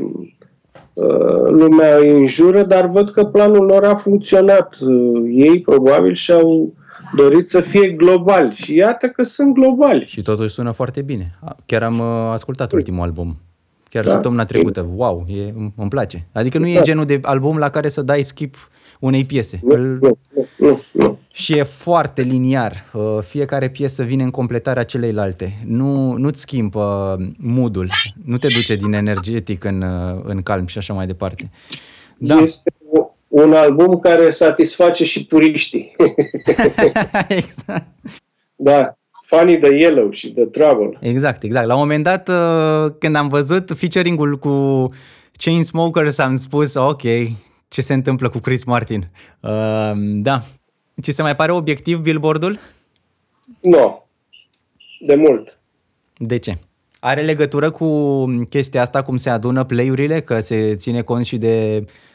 [0.92, 4.74] uh, lumea îi înjură, dar văd că planul lor a funcționat.
[5.30, 6.72] Ei probabil și-au
[7.14, 10.04] dorit să fie globali și iată că sunt globali.
[10.06, 11.38] Și totuși sună foarte bine.
[11.66, 13.36] Chiar am uh, ascultat ultimul album.
[13.90, 14.10] Chiar da.
[14.10, 14.88] săptămâna trecută.
[14.94, 16.26] Wow, e, îmi place.
[16.32, 16.80] Adică nu e da.
[16.80, 18.68] genul de album la care să dai skip
[19.00, 19.60] unei piese.
[19.62, 20.18] Nu, nu,
[20.56, 21.18] nu, nu.
[21.32, 22.84] Și e foarte liniar.
[22.92, 25.58] Uh, fiecare piesă vine în completarea celeilalte.
[25.66, 27.90] Nu, nu-ți schimbă moodul.
[28.24, 31.50] Nu te duce din energetic în, uh, în calm și așa mai departe.
[32.18, 32.36] Da.
[32.36, 32.72] Este
[33.28, 35.96] un album care satisface și puriștii.
[37.28, 37.86] exact.
[38.56, 38.92] Da.
[39.24, 40.98] Funny the Yellow și The Trouble.
[41.00, 41.66] Exact, exact.
[41.66, 44.86] La un moment dat, uh, când am văzut featuring-ul cu
[45.32, 47.02] Chainsmokers, am spus, ok,
[47.68, 49.06] ce se întâmplă cu Chris Martin.
[49.40, 50.42] Uh, da.
[51.02, 52.58] Ți se mai pare obiectiv billboardul?
[53.60, 53.70] Nu.
[53.70, 54.02] No.
[55.00, 55.58] De mult.
[56.16, 56.54] De ce?
[57.00, 61.84] Are legătură cu chestia asta, cum se adună play-urile, că se ține cont și de
[61.84, 62.07] Uh,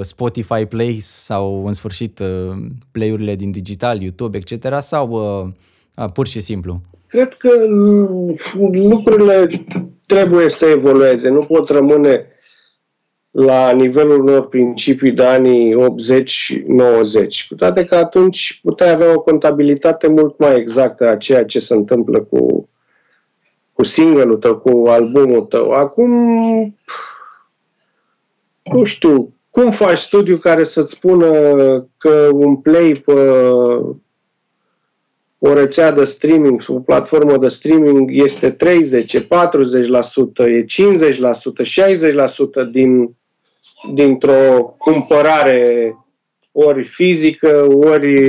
[0.00, 2.56] Spotify Plays sau în sfârșit uh,
[2.92, 4.80] play-urile din digital, YouTube, etc.
[4.80, 5.08] sau
[5.96, 6.80] uh, pur și simplu?
[7.06, 7.50] Cred că
[8.72, 9.48] lucrurile
[10.06, 12.26] trebuie să evolueze, nu pot rămâne
[13.30, 15.78] la nivelul unor principii de anii 80-90.
[17.48, 21.74] Cu toate că atunci putea avea o contabilitate mult mai exactă a ceea ce se
[21.74, 22.68] întâmplă cu,
[23.72, 25.70] cu single-ul tău, cu albumul tău.
[25.70, 26.10] Acum,
[28.62, 31.30] nu știu, cum faci studiu care să-ți spună
[31.96, 33.12] că un play pe
[35.38, 39.24] o rețea de streaming, o platformă de streaming este 30, 40%,
[40.36, 40.64] e 50%,
[42.66, 43.16] 60% din,
[43.94, 45.96] dintr-o cumpărare
[46.52, 48.22] ori fizică, ori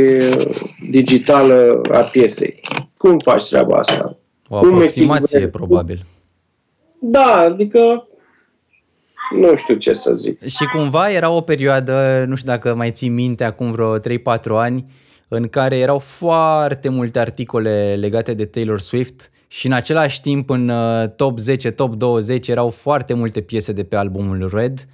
[0.91, 2.59] digitală a piesei.
[2.97, 4.17] Cum faci treaba asta?
[4.49, 6.05] O aproximație, Cum probabil.
[6.99, 8.07] Da, adică
[9.33, 10.47] nu știu ce să zic.
[10.47, 14.01] Și cumva era o perioadă, nu știu dacă mai ții minte, acum vreo 3-4
[14.47, 14.83] ani,
[15.27, 20.69] în care erau foarte multe articole legate de Taylor Swift și în același timp în
[20.69, 24.87] uh, top 10, top 20 erau foarte multe piese de pe albumul Red.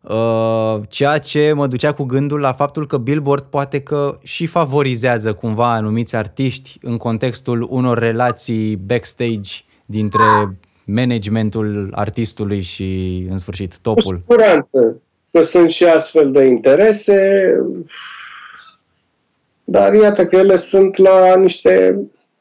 [0.00, 5.32] Uh, ceea ce mă ducea cu gândul la faptul că Billboard poate că și favorizează
[5.32, 9.50] cumva anumiți artiști în contextul unor relații backstage
[9.86, 10.58] dintre
[10.94, 14.14] managementul artistului și, în sfârșit, topul.
[14.14, 17.52] Cu siguranță că sunt și astfel de interese,
[19.64, 22.00] dar iată că ele sunt la niște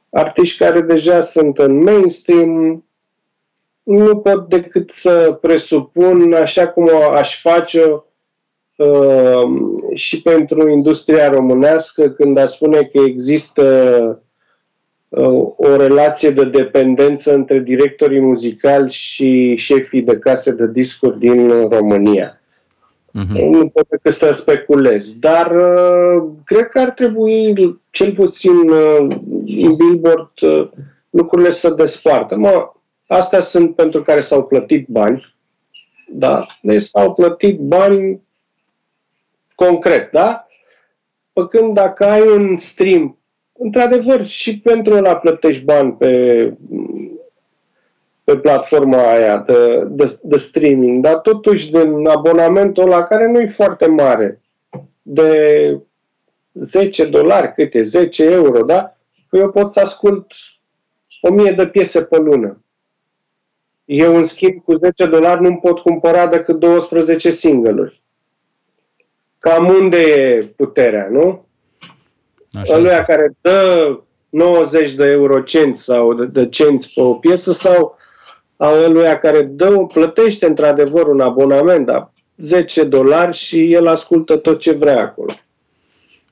[0.09, 2.84] artiști care deja sunt în mainstream,
[3.84, 8.03] nu pot decât să presupun, așa cum aș face
[8.76, 9.43] uh,
[9.93, 13.63] și pentru industria românească, când a spune că există
[14.09, 14.28] uh,
[15.56, 22.41] o relație de dependență între directorii muzicali și șefii de case de discuri din România.
[23.10, 23.49] Uh-huh.
[23.49, 25.19] Nu pot decât să speculez.
[25.19, 27.53] Dar uh, cred că ar trebui,
[27.90, 29.07] cel puțin uh,
[29.45, 30.69] în Billboard, uh,
[31.10, 32.36] lucrurile să despartă.
[32.36, 32.72] Mă,
[33.07, 35.36] astea sunt pentru care s-au plătit bani.
[36.07, 36.45] Da?
[36.61, 38.22] Deci s-au plătit bani
[39.56, 40.48] concret, da?
[41.34, 43.19] Păcând dacă ai un stream,
[43.60, 46.53] într-adevăr, și pentru ăla plătești bani pe
[48.30, 53.48] pe platforma aia de, de, de streaming, dar totuși din abonamentul ăla care nu e
[53.48, 54.41] foarte mare,
[55.02, 55.81] de
[56.53, 58.98] 10 dolari, câte, 10 euro, da?
[59.30, 60.34] Păi eu pot să ascult
[61.22, 62.64] 1000 de piese pe lună.
[63.86, 68.02] Eu, în schimb, cu 10 dolari nu pot cumpăra decât 12 single-uri.
[69.40, 71.45] Cam unde e puterea, nu?
[72.51, 73.99] Așa Ăluia care dă
[74.30, 77.97] 90 de eurocenți sau de, de cenți pe o piesă sau
[78.57, 84.59] a ăluia care dă, plătește într-adevăr un abonament, dar 10 dolari și el ascultă tot
[84.59, 85.34] ce vrea acolo.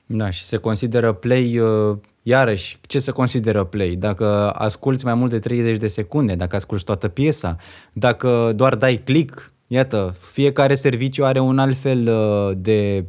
[0.06, 3.88] Da, și se consideră play, uh, iarăși, ce se consideră play?
[3.88, 7.56] Dacă asculți mai mult de 30 de secunde, dacă asculți toată piesa,
[7.92, 13.04] dacă doar dai click, iată, fiecare serviciu are un alt fel uh, de,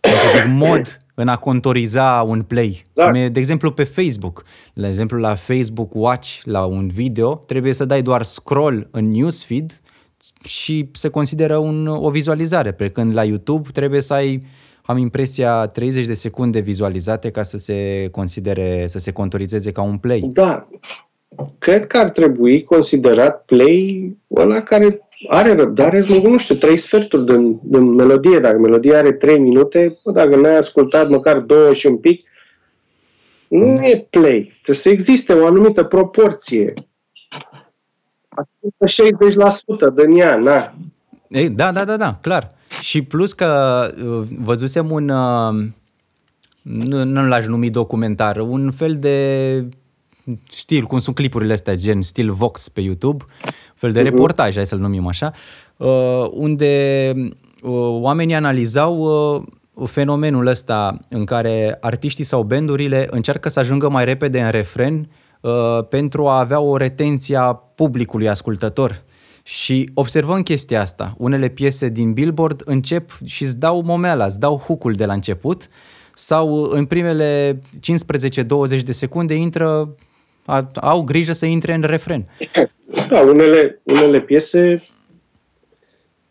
[0.00, 2.82] cum să zic, mod în a contoriza un play.
[2.92, 3.10] Da.
[3.10, 4.42] De exemplu, pe Facebook.
[4.74, 9.80] La exemplu, la Facebook Watch, la un video, trebuie să dai doar scroll în newsfeed
[10.44, 14.42] și se consideră un, o vizualizare, pe când la YouTube trebuie să ai
[14.86, 19.98] am impresia 30 de secunde vizualizate ca să se considere, să se contorizeze ca un
[19.98, 20.20] play.
[20.32, 20.68] Da.
[21.58, 27.60] Cred că ar trebui considerat play ăla care are răbdare, nu știu, trei sferturi din,
[27.62, 28.38] din melodie.
[28.38, 32.28] Dacă melodia are trei minute, bă, dacă n-ai ascultat măcar două și un pic,
[33.48, 33.82] nu mm.
[33.82, 34.52] e play.
[34.62, 36.72] Trebuie să existe o anumită proporție.
[38.28, 38.84] Ascultă
[40.02, 40.74] 60% din ea, na.
[41.28, 42.48] Ei, da, da, da, da, clar.
[42.80, 45.64] Și plus că uh, văzusem un, uh,
[46.62, 49.68] nu, nu l-aș numi documentar, un fel de
[50.48, 53.24] stil, cum sunt clipurile astea, gen stil Vox pe YouTube,
[53.84, 54.12] fel de uh-huh.
[54.12, 55.32] reportaj, hai să-l numim așa,
[55.76, 63.58] uh, unde uh, oamenii analizau uh, fenomenul ăsta în care artiștii sau bandurile încearcă să
[63.58, 65.08] ajungă mai repede în refren
[65.88, 69.02] pentru a avea o retenție a publicului ascultător.
[69.42, 71.14] Și observăm chestia asta.
[71.18, 75.68] Unele piese din Billboard încep și îți dau momeala, îți dau hook de la început
[76.14, 77.58] sau în primele
[78.78, 79.94] 15-20 de secunde intră
[80.74, 82.26] au grijă să intre în refren.
[83.08, 84.82] Da, unele, unele piese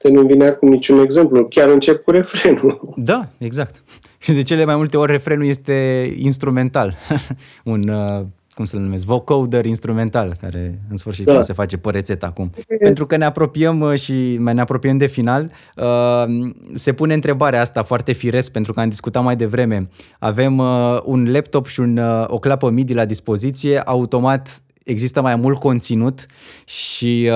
[0.03, 1.48] te nu vine acum niciun exemplu.
[1.48, 2.94] Chiar încep cu refrenul.
[2.95, 3.84] Da, exact.
[4.18, 6.95] Și de cele mai multe ori refrenul este instrumental.
[7.64, 11.41] Un uh, cum să-l numesc, vocoder instrumental, care în sfârșit da.
[11.41, 12.51] se face pe rețetă acum.
[12.80, 17.61] Pentru că ne apropiem uh, și mai ne apropiem de final, uh, se pune întrebarea
[17.61, 19.89] asta foarte firesc, pentru că am discutat mai devreme.
[20.19, 21.97] Avem uh, un laptop și un,
[22.27, 26.25] o clapă MIDI la dispoziție, automat există mai mult conținut
[26.65, 27.30] și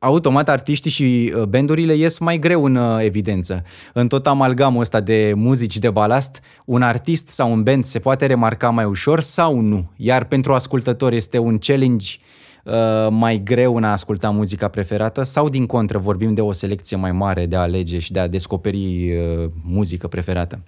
[0.00, 3.62] automat artiștii și uh, bandurile ies mai greu în uh, evidență.
[3.92, 8.26] În tot amalgamul ăsta de muzici de balast, un artist sau un band se poate
[8.26, 9.90] remarca mai ușor sau nu?
[9.96, 12.16] Iar pentru ascultători este un challenge
[12.64, 16.96] uh, mai greu în a asculta muzica preferată sau din contră vorbim de o selecție
[16.96, 20.58] mai mare de a alege și de a descoperi uh, muzică preferată?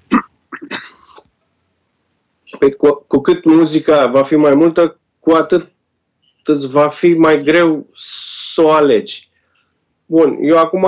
[2.59, 5.72] Păi cu, cu cât muzica va fi mai multă, cu atât
[6.49, 9.31] îți va fi mai greu să o alegi.
[10.07, 10.87] Bun, eu acum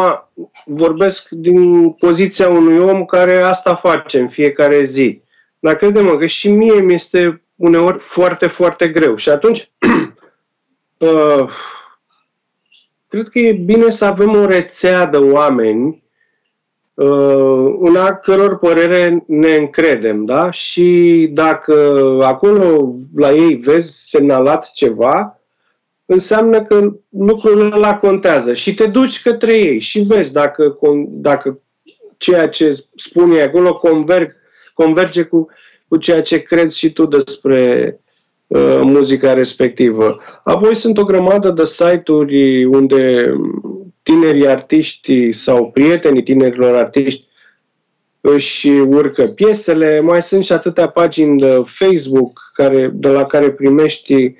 [0.64, 5.22] vorbesc din poziția unui om care asta face în fiecare zi.
[5.58, 9.16] Dar crede-mă că și mie mi este uneori foarte, foarte greu.
[9.16, 9.70] Și atunci,
[10.98, 11.48] uh,
[13.08, 16.02] cred că e bine să avem o rețea de oameni
[16.94, 20.50] uh, în a căror părere ne încredem, da?
[20.50, 21.74] Și dacă
[22.22, 25.38] acolo la ei vezi semnalat ceva,
[26.06, 30.78] înseamnă că lucrul ăla contează și te duci către ei și vezi dacă,
[31.08, 31.60] dacă
[32.16, 34.36] ceea ce spune acolo converg,
[34.74, 35.48] converge cu,
[35.88, 37.98] cu ceea ce crezi și tu despre
[38.46, 40.20] uh, muzica respectivă.
[40.44, 43.32] Apoi sunt o grămadă de site-uri unde
[44.02, 47.26] tinerii artiști sau prietenii tinerilor artiști
[48.20, 54.14] își urcă piesele, mai sunt și atâtea pagini de Facebook care, de la care primești
[54.14, 54.32] uh,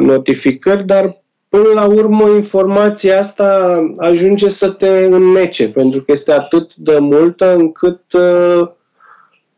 [0.00, 6.74] notificări, dar până la urmă informația asta ajunge să te înnece, pentru că este atât
[6.74, 8.68] de multă încât uh,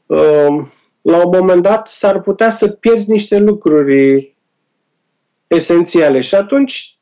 [0.06, 0.66] uh,
[1.00, 4.36] la un moment dat s-ar putea să pierzi niște lucruri
[5.46, 6.20] esențiale.
[6.20, 6.98] Și atunci,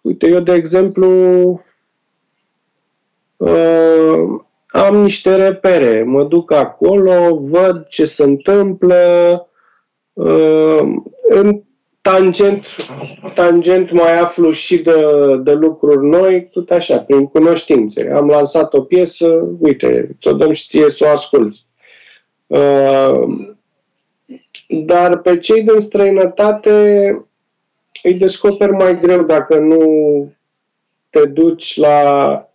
[0.00, 1.10] uite, eu de exemplu
[3.36, 8.94] uh, am niște repere, mă duc acolo, văd ce se întâmplă,
[9.32, 9.47] uh,
[11.28, 11.62] în
[12.00, 12.66] tangent,
[13.34, 15.04] tangent mai aflu și de,
[15.42, 18.10] de lucruri noi, tot așa, prin cunoștințe.
[18.14, 21.66] Am lansat o piesă, uite, ți-o dăm și ție să o asculți.
[22.46, 23.22] Uh,
[24.68, 27.10] dar pe cei din străinătate
[28.02, 29.82] îi descoperi mai greu dacă nu
[31.10, 32.48] te duci la,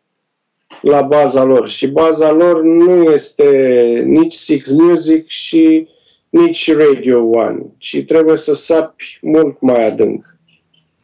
[0.81, 1.67] la baza lor.
[1.67, 5.87] Și baza lor nu este nici Six Music și
[6.33, 10.25] nici Radio One, ci trebuie să sapi mult mai adânc.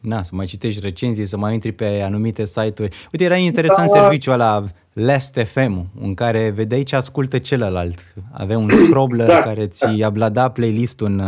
[0.00, 2.96] Da, să mai citești recenzii, să mai intri pe anumite site-uri.
[3.12, 4.00] Uite, era interesant da.
[4.00, 8.14] serviciul ăla Last FM, în care vedeai ce ascultă celălalt.
[8.32, 10.06] Avea un scrobbler da, care ți da.
[10.06, 11.20] ablada playlist-ul în,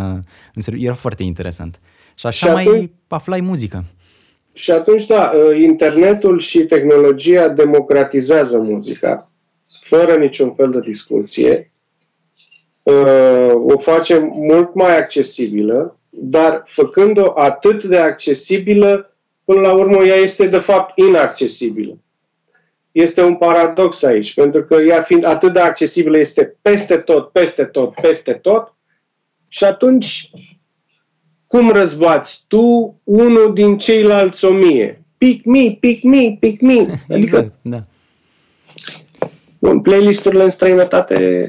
[0.54, 0.84] în serviciu.
[0.84, 1.80] Era foarte interesant.
[2.14, 3.84] Și așa și mai atunci, aflai muzică.
[4.52, 9.30] Și atunci, da, ă, internetul și tehnologia democratizează muzica,
[9.80, 11.71] fără niciun fel de discuție Uh,
[13.64, 19.14] o face mult mai accesibilă, dar făcând-o atât de accesibilă,
[19.44, 21.98] până la urmă ea este de fapt inaccesibilă.
[22.92, 27.64] Este un paradox aici, pentru că ea fiind atât de accesibilă este peste tot, peste
[27.64, 28.74] tot, peste tot
[29.48, 30.30] și atunci
[31.46, 35.04] cum răzbați tu unul din ceilalți o mie?
[35.18, 36.78] Pick me, pick me, pick me.
[36.78, 37.84] Adică, exact, da.
[39.58, 41.46] Bun, playlisturile în străinătate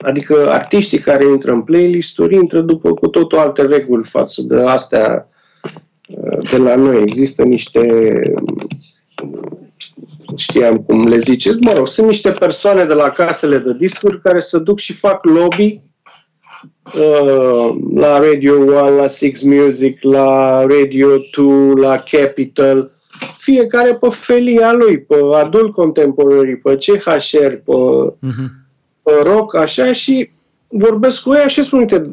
[0.00, 5.28] Adică artiștii care intră în playlist-uri intră după cu totul alte reguli față de astea
[6.08, 7.00] uh, de la noi.
[7.00, 8.12] Există niște
[10.36, 14.40] știam cum le ziceți, mă rog, sunt niște persoane de la casele de discuri care
[14.40, 15.80] se duc și fac lobby
[16.94, 22.90] uh, la Radio 1, la Six Music, la Radio 2, la Capital,
[23.38, 28.59] fiecare pe felia lui, pe adult contemporary, pe CHR, pe uh-huh
[29.22, 30.30] rock, așa, și
[30.68, 32.12] vorbesc cu ea și spun, uite,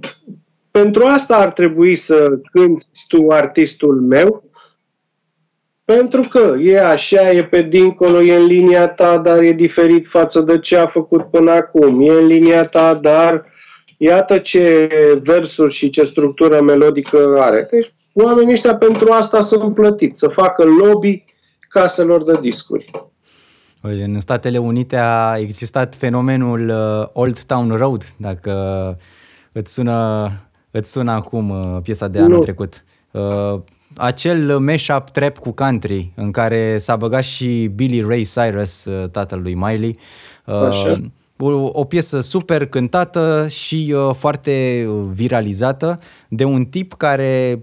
[0.72, 4.44] pentru asta ar trebui să cânti tu artistul meu,
[5.86, 10.42] pentru că e așa, e pe dincolo, e în linia ta, dar e diferit față
[10.42, 12.02] de ce a făcut până acum.
[12.02, 13.46] E în linia ta, dar
[13.98, 14.90] iată ce
[15.22, 17.68] versuri și ce structură melodică are.
[17.72, 21.26] Deci oamenii ăștia pentru asta sunt plătiți, să facă lobby
[21.70, 22.92] caselor de discuri.
[23.82, 28.54] În Statele Unite a existat fenomenul uh, Old Town Road, dacă
[29.52, 30.32] îți sună,
[30.72, 32.40] îți sună acum uh, piesa de anul nu.
[32.40, 32.84] trecut.
[33.12, 33.60] Uh,
[33.96, 39.54] acel mashup trap cu country în care s-a băgat și Billy Ray Cyrus, tatăl lui
[39.54, 39.98] Miley.
[40.46, 41.02] Așa.
[41.40, 46.00] O, o piesă super cântată și uh, foarte viralizată
[46.30, 47.62] de un tip care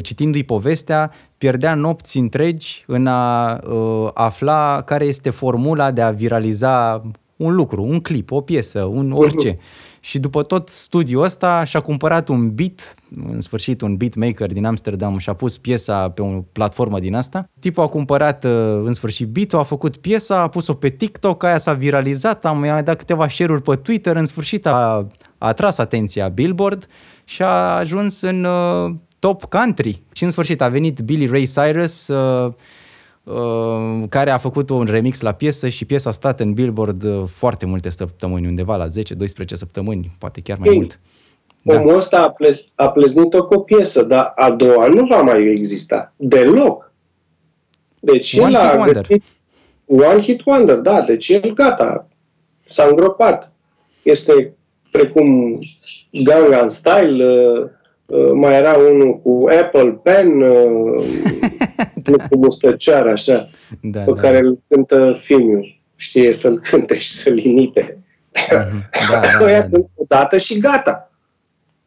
[0.00, 7.02] citindu-i povestea, pierdea nopți întregi în a uh, afla care este formula de a viraliza
[7.36, 9.52] un lucru, un clip, o piesă, un orice.
[9.52, 9.84] Uh-huh.
[10.00, 12.94] Și după tot studiul ăsta și-a cumpărat un beat,
[13.32, 17.48] în sfârșit un beatmaker din Amsterdam și-a pus piesa pe o platformă din asta.
[17.58, 18.44] Tipul a cumpărat
[18.84, 22.82] în sfârșit beat a făcut piesa, a pus-o pe TikTok, aia s-a viralizat, am mai
[22.82, 25.06] dat câteva share-uri pe Twitter, în sfârșit a, a
[25.38, 26.86] atras atenția Billboard
[27.24, 28.94] și a ajuns în uh,
[29.26, 30.02] top country.
[30.12, 32.52] Și în sfârșit a venit Billy Ray Cyrus, uh,
[33.24, 37.22] uh, care a făcut un remix la piesă și piesa a stat în Billboard uh,
[37.32, 38.88] foarte multe săptămâni, undeva la 10-12
[39.52, 40.98] săptămâni, poate chiar mai Ei, mult.
[41.62, 41.74] Da.
[41.74, 45.44] Omul ăsta a, plez, a pleznit-o cu o piesă, dar a doua nu va mai
[45.44, 46.92] exista deloc.
[48.00, 49.06] Deci One el a wonder.
[49.06, 49.22] Găsit,
[49.84, 52.08] One Hit Wonder, da, deci el gata,
[52.64, 53.52] s-a îngropat.
[54.02, 54.54] Este
[54.90, 55.58] precum
[56.10, 57.70] Gangnam Style, uh, uh,
[58.34, 61.04] mai era unul cu Apple Pen, uh,
[62.04, 63.48] nu cu mustăcioară, așa,
[63.80, 64.20] da, pe da.
[64.20, 65.74] care îl cântă filmul.
[65.96, 67.98] Știe să-l cânte și să-l imite.
[68.36, 68.90] Mm-hmm.
[69.12, 69.78] Da, da, da, da.
[69.94, 71.10] o dată și gata.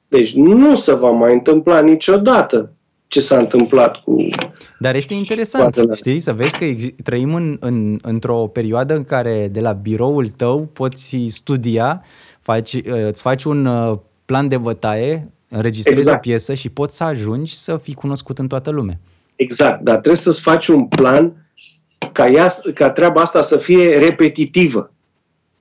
[0.07, 2.73] Deci nu se va mai întâmpla niciodată
[3.07, 4.27] ce s-a întâmplat cu...
[4.79, 6.65] Dar este interesant, știi, să vezi că
[7.03, 12.03] trăim în, în, într-o perioadă în care de la biroul tău poți studia,
[12.41, 16.17] faci, uh, îți faci un uh, plan de bătaie, înregistrezi exact.
[16.17, 18.99] o piesă și poți să ajungi să fii cunoscut în toată lumea.
[19.35, 21.33] Exact, dar trebuie să-ți faci un plan
[22.11, 24.91] ca, ea, ca treaba asta să fie repetitivă.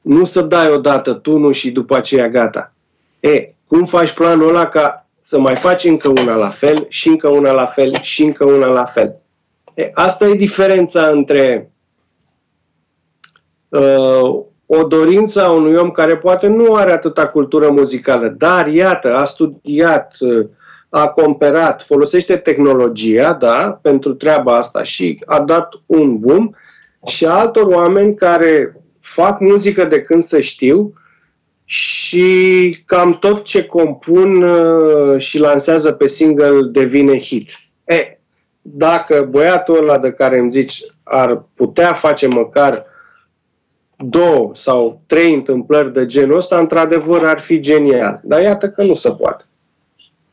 [0.00, 2.72] Nu să dai odată tunul și după aceea gata.
[3.20, 7.28] E, cum faci planul ăla ca să mai faci încă una la fel și încă
[7.28, 9.16] una la fel și încă una la fel.
[9.74, 11.70] E, asta e diferența între
[13.68, 19.16] uh, o dorință a unui om care poate nu are atâta cultură muzicală, dar iată,
[19.16, 20.46] a studiat, uh,
[20.88, 26.50] a comparat, folosește tehnologia, da, pentru treaba asta și a dat un boom
[27.06, 30.92] și altor oameni care fac muzică de când să știu
[31.64, 37.50] și cam tot ce compun uh, și lansează pe single devine hit.
[37.84, 38.18] E,
[38.60, 42.84] dacă băiatul ăla de care îmi zici ar putea face măcar
[43.98, 48.20] două sau trei întâmplări de genul ăsta, într-adevăr ar fi genial.
[48.24, 49.44] Dar iată că nu se poate.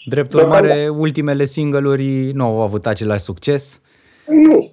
[0.05, 3.81] Drept urmare, ultimele single-uri nu au avut același succes.
[4.27, 4.71] Nu.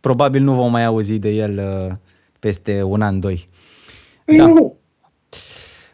[0.00, 1.92] Probabil nu vom mai auzi de el uh,
[2.38, 3.48] peste un an, doi.
[4.24, 4.46] Păi da.
[4.46, 4.76] Nu.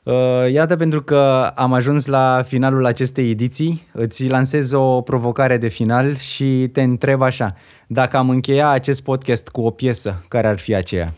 [0.03, 5.69] Uh, iată pentru că am ajuns la finalul acestei ediții, îți lansez o provocare de
[5.69, 7.47] final și te întreb așa,
[7.87, 11.15] dacă am încheia acest podcast cu o piesă, care ar fi aceea?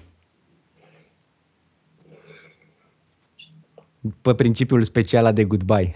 [4.22, 5.94] Pe principiul special de goodbye.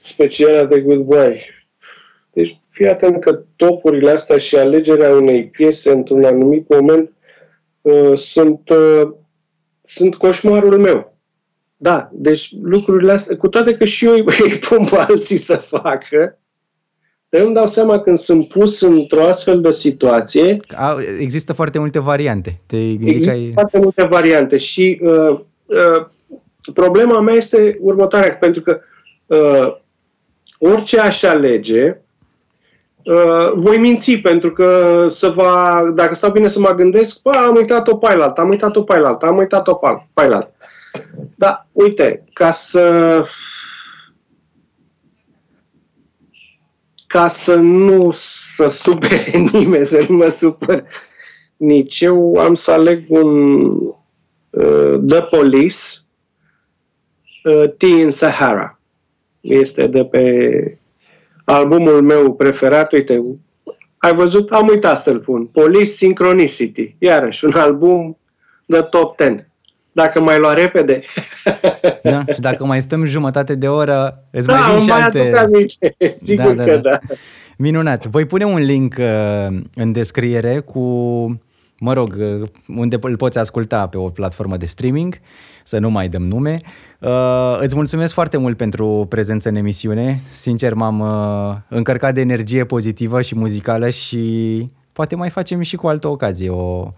[0.00, 1.40] Speciala de goodbye.
[2.32, 7.12] Deci fii atent că topurile astea și alegerea unei piese într-un anumit moment
[7.80, 9.10] uh, sunt, uh,
[9.82, 11.18] sunt coșmarul meu
[11.80, 14.24] da, deci lucrurile astea, cu toate că și eu îi
[14.68, 16.38] pun pe alții să facă,
[17.28, 20.56] dar eu îmi dau seama când sunt pus într-o astfel de situație...
[21.20, 22.60] Există foarte multe variante.
[22.66, 23.50] Te există ai...
[23.52, 26.06] foarte multe variante și uh, uh,
[26.72, 28.80] problema mea este următoarea, pentru că
[29.26, 29.76] uh,
[30.58, 32.00] orice aș alege,
[33.04, 37.54] uh, voi minți, pentru că să va, dacă stau bine să mă gândesc, bă, am
[37.54, 40.50] uitat-o pe am uitat-o pe am uitat-o pe alalt.
[41.36, 43.24] Da, uite, ca să
[47.06, 50.84] ca să nu să supere nimeni, să nu mă supăr
[51.58, 53.68] nici eu, am să aleg un
[54.50, 56.06] uh, The Police uh,
[57.76, 58.80] Tea in Sahara.
[59.40, 60.78] Este de pe
[61.44, 63.22] albumul meu preferat, uite,
[63.98, 64.50] ai văzut?
[64.50, 65.46] Am uitat să-l pun.
[65.46, 66.94] Police Synchronicity.
[66.98, 68.18] Iarăși, un album
[68.66, 69.48] de top 10
[69.92, 71.02] dacă mai lua repede.
[72.02, 75.32] Da, și dacă mai stăm jumătate de oră, îți da, mai vin și alte...
[75.36, 75.96] Aminte.
[76.26, 76.90] Sigur da, da, că da.
[76.90, 77.14] da.
[77.56, 78.06] Minunat.
[78.06, 80.80] Voi pune un link uh, în descriere cu,
[81.80, 85.14] mă rog, uh, unde îl poți asculta pe o platformă de streaming,
[85.64, 86.60] să nu mai dăm nume.
[87.00, 90.20] Uh, îți mulțumesc foarte mult pentru prezență în emisiune.
[90.30, 95.86] Sincer, m-am uh, încărcat de energie pozitivă și muzicală și poate mai facem și cu
[95.86, 96.88] altă ocazie o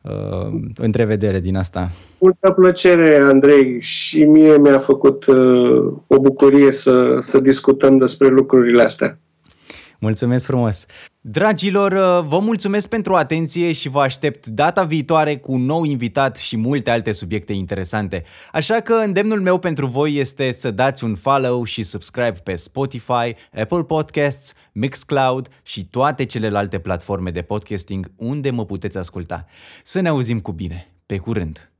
[0.00, 1.90] uh, întrevedere din asta.
[2.18, 8.82] Multă plăcere, Andrei, și mie mi-a făcut uh, o bucurie să, să discutăm despre lucrurile
[8.82, 9.18] astea.
[10.00, 10.86] Mulțumesc frumos!
[11.20, 16.36] Dragilor, uh, vă mulțumesc pentru atenție și vă aștept data viitoare cu un nou invitat
[16.36, 18.24] și multe alte subiecte interesante.
[18.52, 23.34] Așa că îndemnul meu pentru voi este să dați un follow și subscribe pe Spotify,
[23.60, 29.44] Apple Podcasts, Mixcloud și toate celelalte platforme de podcasting unde mă puteți asculta.
[29.82, 30.94] Să ne auzim cu bine!
[31.06, 31.70] Pe curând!